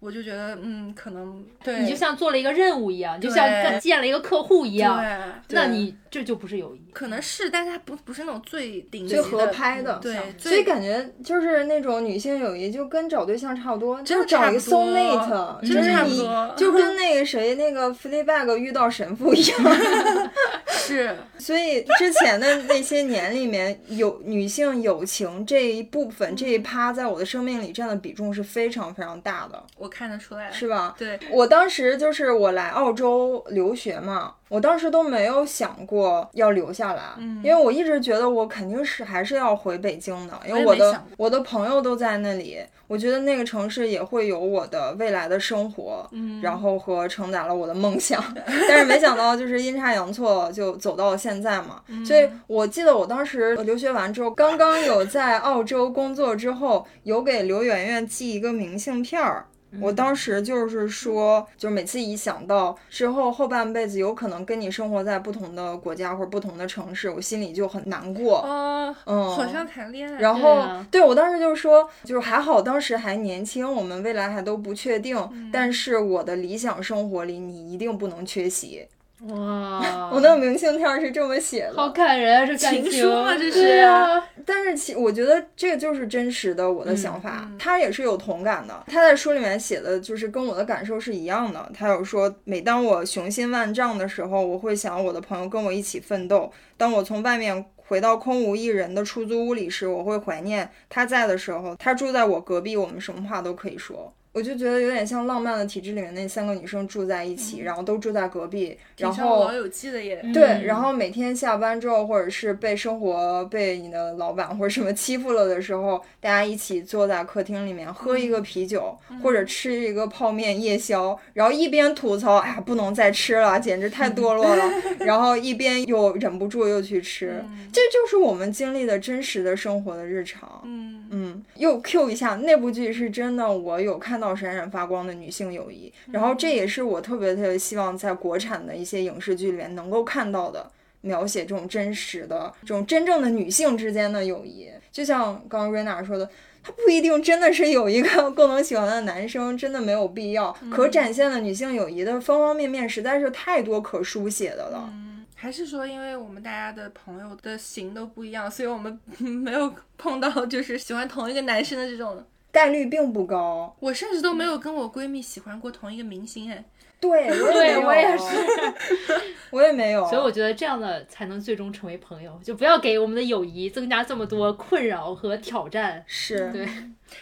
[0.00, 4.98] 我就觉得嗯，可能对，你就像做了一个任务一样，就像跟见了一个客户一样，
[5.46, 6.80] 对，那你这就不是友谊。
[6.92, 19.60] 可能是，但是它不不是那种最顶级最合的拍的，对，所以感觉就是那种女性友谊，就跟找对象差不多，真的就是找一个差不多 soul mate，真的差不就是你多就跟 那个谁那个 Fleabag 遇到神父一样。
[20.66, 21.14] 是。
[21.38, 30.94] 所以之前的那些年里面，有女性友情这一部分这一趴，在我的生命里占的比重是非常非常大的，我看得出来，是吧？
[30.96, 48.22] 对，我当时就是我来澳洲留学嘛，我当时都没有想过要留下来，嗯因为我一直觉得我肯定是还是要回北京的，因为我的我的朋友都在那里，我觉得那个城市也会有我的未来的生活，嗯然后和承载了我的梦想，
[48.68, 59.46] 但是没想到就是阴差阳错就走到了现在嘛，嗯所以我记得我当时留学完之后，刚刚有在澳洲工作之后，有给刘媛媛寄一个明信片儿。
[59.80, 68.38] 我当时就是说，就每次一想到之后后半辈子有可能跟你生活在不同的国家或者不同的城市，我心里就很难过。
[68.40, 78.86] 哦，嗯，好像谈恋爱，然后对啊我当时就是说，就是还好当时还年轻，我们未来还都不确定，嗯但是我的理想生活里你一定不能缺席。
[79.28, 88.84] 哇， 我那明信片是这么写的，好感人啊，这感情情书啊这是对啊，但是其我觉得这个就是真实的我的想法，嗯他也是有同感的。
[88.86, 91.70] 他在书里面写的就是跟我的感受是一样的。
[91.74, 101.76] 他有说，每当我雄心万丈的时候，我会想我的朋友跟我一起奋斗；当我从外面回到空无一人的出租屋里时，我会怀念他在的时候。
[101.76, 104.12] 他住在我隔壁，我们什么话都可以说。
[104.32, 124.64] 我就觉得有点像《浪漫的体质》里面那三个女生住在一起，然后都住在隔壁，然后挺像老友记的耶，对，嗯然后每天下班之后，或者是被生活、被你的老板或者什么欺负了的时候，大家一起坐在客厅里面喝一个啤酒，或者吃一个泡面夜宵，然后一边吐槽，哎呀，不能再吃了，简直太堕落了，
[125.00, 130.62] 然后一边又忍不住又去吃，这就是我们经历的真实的生活的日常。
[130.64, 144.68] 嗯，嗯，又 Q 一下那部剧是真的，我有看到闪闪发光的女性友谊，然后这也是我特别特别希望在国产的一些影视剧里面能够看到的，描写这种真实的、这种真正的女性之间的友谊。
[144.92, 146.28] 就像刚刚瑞娜说的，
[146.62, 150.54] 她不一定真的是有一个 共同喜欢的男生，真的没有必要。
[150.70, 154.88] 可展现的女性友谊的方方面面实在是太多可书写的了。
[154.92, 155.06] 嗯
[155.42, 162.22] 还是说，因为我们大家的朋友的型都不一样，所以我们 没有碰到就是喜欢同一个男生的这种。
[162.52, 166.64] 概率并不高，我甚至都没有跟我闺蜜喜欢过同一个明星，哎，
[167.00, 170.04] 对，我也对没有我也是， 我也没有。
[170.08, 176.02] 所以我觉得这样的才能最终成为朋友，就不要给我们的友谊增加这么多困扰和挑战。
[176.06, 176.66] 是对，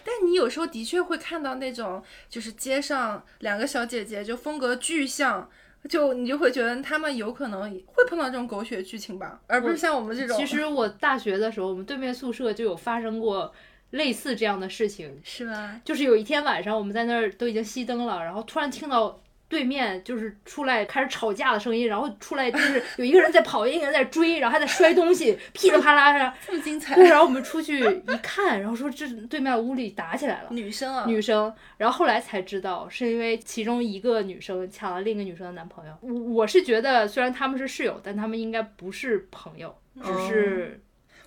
[0.04, 5.48] 但你有时候的确会看到那种，就是街上两个小姐姐就风格巨像，
[5.88, 10.36] 就你就会觉得他们有可能会碰到这种狗血剧情吧，而不是像我们这种。
[10.36, 13.52] 其实我大学的时候，我们对面宿舍就有发生过
[13.90, 15.80] 类似这样的事情，是吗？
[15.84, 19.18] 就是有一天晚上我们在那儿都已经熄灯了，然后突然听到
[19.48, 26.34] 对面就是出来开始吵架的声音，然后出来就是有一个人在跑，一个人在追，然后还在摔东西， 噼里啪啦的。
[26.46, 26.94] 这么精彩。
[26.94, 31.50] 对，然后我们出去一看，然后说这对面屋里打起来了，女生啊，女生。
[31.78, 35.94] 然后后来才知道，是因为其中一个女生抢了另一个女生的男朋友。
[36.02, 39.74] 我我是觉得，虽然他们是室友，但他们应该不是朋友，
[40.04, 40.78] 只是。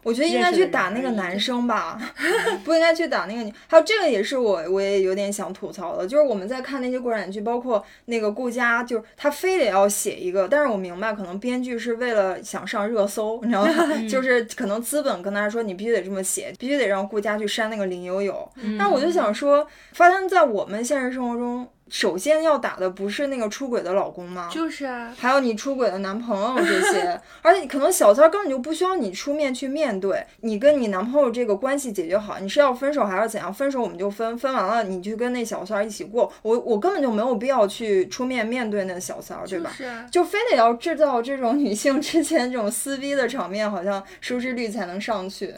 [0.04, 2.00] 我觉得应该去打那个男生吧，
[2.66, 3.54] 不应该去打那个女。
[3.68, 13.74] 还有这个也是我我也有点想吐槽的，就是我们在看那些国产剧，包括那个顾佳，就是他非得要写一个，但是我明白可能编剧是为了想上热搜，你知道吗？
[14.10, 18.50] 就是可能资本跟他说你必须得这么写，必须得让顾佳去删那个林有有。
[18.80, 21.68] 但我就想说，发生在我们现实生活中。
[21.92, 24.50] 首先要打的不是那个出轨的老公吗？
[24.50, 33.54] 就是啊，还有你出轨的男朋友这些， 而且可能小三根本就不需要你出面去面对，你跟你男朋友这个关系解决好，你是要分手还是怎样？
[33.54, 39.70] 分手我们就分，分完了你去跟那小三一起过，我我根本就没有必要去出面面对那小三，对吧？
[40.10, 45.54] 就非得要制造这种女性之间这种撕逼的场面，好像收视率才能上去。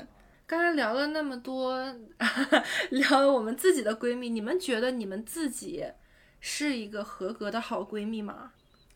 [0.48, 1.78] 刚才聊了那么多，
[2.90, 5.84] 聊了我们自己的闺蜜，你们觉得你们自己？
[6.46, 8.52] 是一个合格的好闺蜜吗？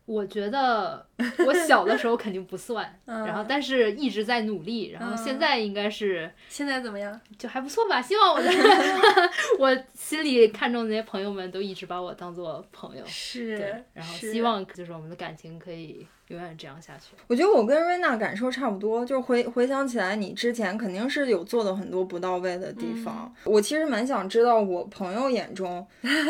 [0.05, 1.05] 我觉得
[1.45, 7.19] 我小的时候肯定不算， 然后但是一直在努力，然后现在应该是现在怎么样？
[7.37, 8.01] 就还不错吧。
[8.01, 8.49] 希望我的
[9.59, 13.55] 我心里看中的那些朋友们都一直把我当做朋友，是，
[13.93, 16.05] 然后希望就是我们的感情可以。
[16.29, 17.15] 永远这样下去。
[17.27, 23.33] 我觉得我跟瑞娜感受差不多，就是回回想起来，你之前肯定是有做的很多不到位的地方。
[23.45, 25.85] 我其实蛮想知道我朋友眼中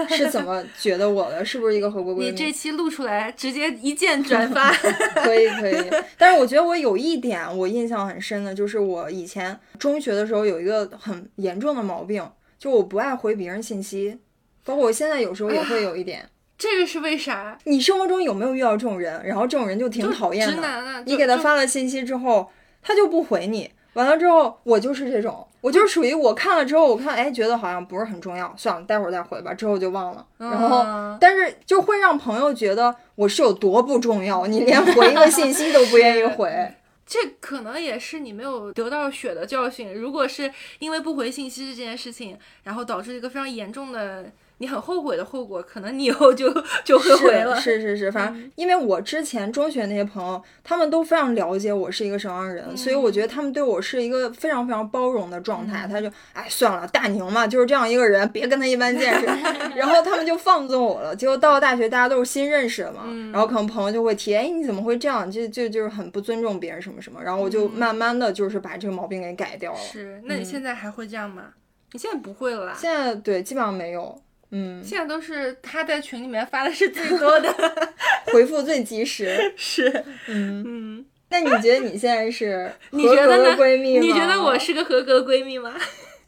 [0.09, 2.25] 是怎么 觉得我的，是不是一个合格闺蜜？
[2.25, 4.71] 你这期录出来，直接一键转发。
[5.23, 5.75] 可以可以。
[6.17, 12.23] 但是我觉得我有一点我印象很深的，就是我以前中学的时候有一个很严重的毛病，
[12.59, 14.19] 就我不爱回别人信息，
[14.63, 16.29] 包括我现在有时候也会有一点。
[16.57, 17.57] 这个是为啥？
[17.65, 19.23] 你生活中有没有遇到这种人？
[19.25, 20.55] 然后这种人就挺讨厌的。
[20.55, 22.49] 直男啊你给他发了信息之后，
[22.81, 23.69] 他就不回你。
[23.93, 29.53] 完了之后，我就是这种，我就是属于我看了之后，我看哎，觉得好像不是很重要，算了，待会儿再回吧。
[29.53, 30.25] 之后就忘了。
[30.37, 36.73] 然后，但是就会让朋友觉得我是有多不重要，你连回一个 信息都不愿意回。
[37.05, 39.93] 这可能也是你没有得到血的教训。
[39.93, 44.25] 如果是因为不回信息这件事情，然后导致一个非常严重的。
[44.59, 46.51] 你很后悔的后果，可能你以后就
[46.83, 47.55] 就会回了。
[47.59, 55.87] 是是是，反正因为我之前中学那些朋友，他们都非常了解我是一个什么样的人，所以我觉得他们对我是一个非常非常包容的状态。
[55.87, 59.25] 他就哎算了，大宁嘛就是这样一个人，别跟他一般见识。
[59.75, 61.15] 然后他们就放纵我了。
[61.15, 65.29] 结果到了大学，大家都是新认识的嘛，然后可能朋友就会提，哎你怎么会这样？
[65.29, 67.23] 就就就是很不尊重别人什么什么。
[67.23, 69.79] 然后我就慢慢的就是把这个毛病给改掉了。
[69.79, 71.53] 是，那你现在还会这样吗？
[71.93, 72.73] 你现在不会了啦。
[72.77, 74.19] 现在对，基本上没有。
[74.51, 77.53] 嗯，现在都是他在群里面发的是最多的，
[78.31, 79.29] 回复最及时。
[79.57, 79.89] 是，
[80.27, 81.05] 嗯嗯。
[81.29, 84.01] 那你觉得你现在是 合格的闺蜜吗？
[84.01, 85.75] 你觉得我是个合格的闺蜜吗？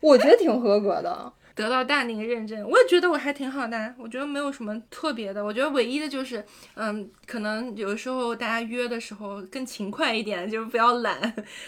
[0.01, 1.31] 我觉得挺合格的。
[1.59, 3.93] 得到大宁认证，我也觉得我还挺好的。
[3.97, 5.43] 我觉得没有什么特别的。
[5.43, 6.41] 我觉得唯一的就是，
[6.75, 11.19] 嗯，可能有的时候大家约的时候更勤快一点，就是不要懒。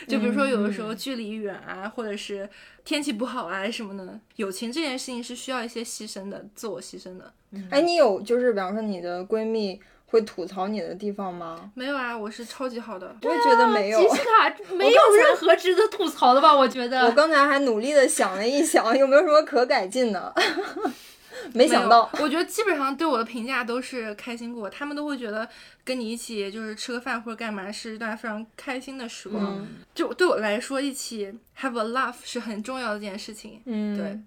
[0.08, 2.50] 就比如说有的时候距离远啊，或者是
[2.86, 7.34] 天气不好啊什么的，友情这件事情是需要一些牺牲的，自我牺牲的。
[7.70, 9.78] 哎，你有就是比方说你的闺蜜。
[10.12, 11.72] 会吐槽你的地方吗？
[11.74, 13.16] 没有啊，我是超级好的。
[13.24, 14.00] 我也觉得没有。
[14.00, 16.54] 吉西 卡没有任何值得吐槽的吧？
[16.54, 17.06] 我觉得。
[17.08, 20.34] 我刚才还努力的想了一想，有没有什么可改进的？
[21.54, 22.08] 没想到。
[22.20, 25.48] 我觉得基本上对我的评价都是开心过，他们都会觉得
[25.84, 29.66] 跟你一起就是吃个饭或者干嘛是一段非常开心的时光。
[29.96, 33.62] 就对我来说，一起 have a laugh 是很重要的一件事情。
[33.66, 34.20] 嗯，对。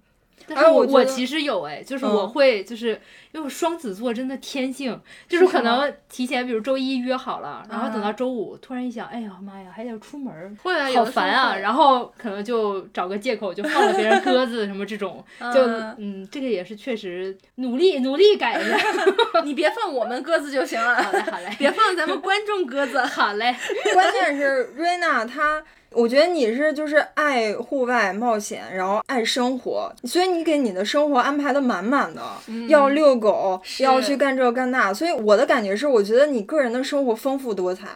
[0.47, 3.01] 但是我我其实有哎，就是我会就是
[3.33, 10.57] 因为双子座真的天性，就是可能提前比如周一约好了，然后等到周五突然一想，哎呀妈呀，还得出门，
[10.95, 11.57] 好烦啊！
[11.59, 15.25] 然后可能就找个借口就放了别人鸽子什么这种，
[15.55, 15.63] 就
[15.99, 18.77] 嗯，这个也是确实努力努力改一下。
[19.45, 23.55] 你别放我们鸽子就行了，好嘞好嘞，别放咱们观众鸽子，好嘞。
[23.93, 25.63] 关键是瑞娜她。
[25.95, 32.21] 我觉得你是就是爱户外冒险，然后爱生活，所以你给你的生活安排的满满的，
[32.69, 37.89] 要遛狗，要去干这干那，所以我的感觉是，我觉得你个人的生活丰富多彩，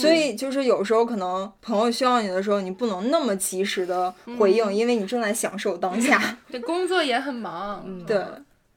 [0.00, 6.20] 所以就是有时候可能朋友需要你的时候，你不能那么及时的回应，因为你正在享受当下。
[6.50, 8.18] 对，工作也很忙，对。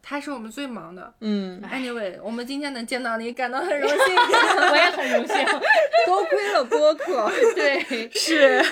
[0.09, 3.97] 他是我们最忙的，嗯，Anyway，我们今天能见到你，感到很荣幸，
[4.71, 5.35] 我也很荣幸，
[6.07, 8.63] 多亏了播客， 对，是，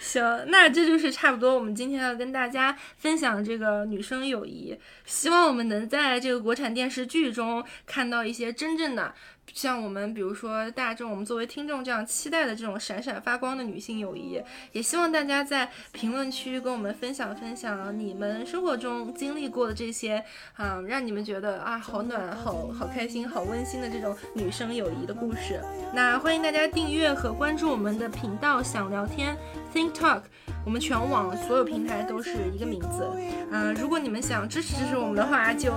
[0.00, 4.74] 行，那这就是差不多我们今天要跟大家分享这个女生友谊。
[5.04, 9.14] 希望我们能在这个国产电视剧中看到一些真正的。
[9.52, 14.40] 像我们，比如说大众，我们作为听众这样期待的这种闪闪发光的女性友谊，
[14.72, 20.24] 也希望大家在评论区跟我们分享分享你们生活中经历过的这些
[20.54, 25.60] 啊，让你们觉得啊好暖、好好开心、好温馨的这种女生友谊的故事。
[25.94, 29.36] 那欢迎大家订阅和关注我们的频道，想聊天
[29.74, 30.22] Think Talk。
[30.64, 33.10] 我们全网所有平台都是一个名字，
[33.50, 35.72] 嗯，如果你们想支持支持我们的话，就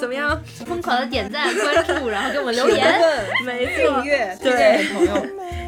[0.00, 0.38] 怎么样？
[0.66, 3.00] 疯狂的点赞、关注，然后给我们留言，
[3.44, 5.12] 没错，订阅，推荐给朋友。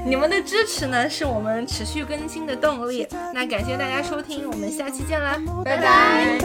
[0.05, 3.07] 你们的支持呢，是我们持续更新的动力。
[3.35, 6.39] 那感谢大家收听，我们下期见啦，拜拜。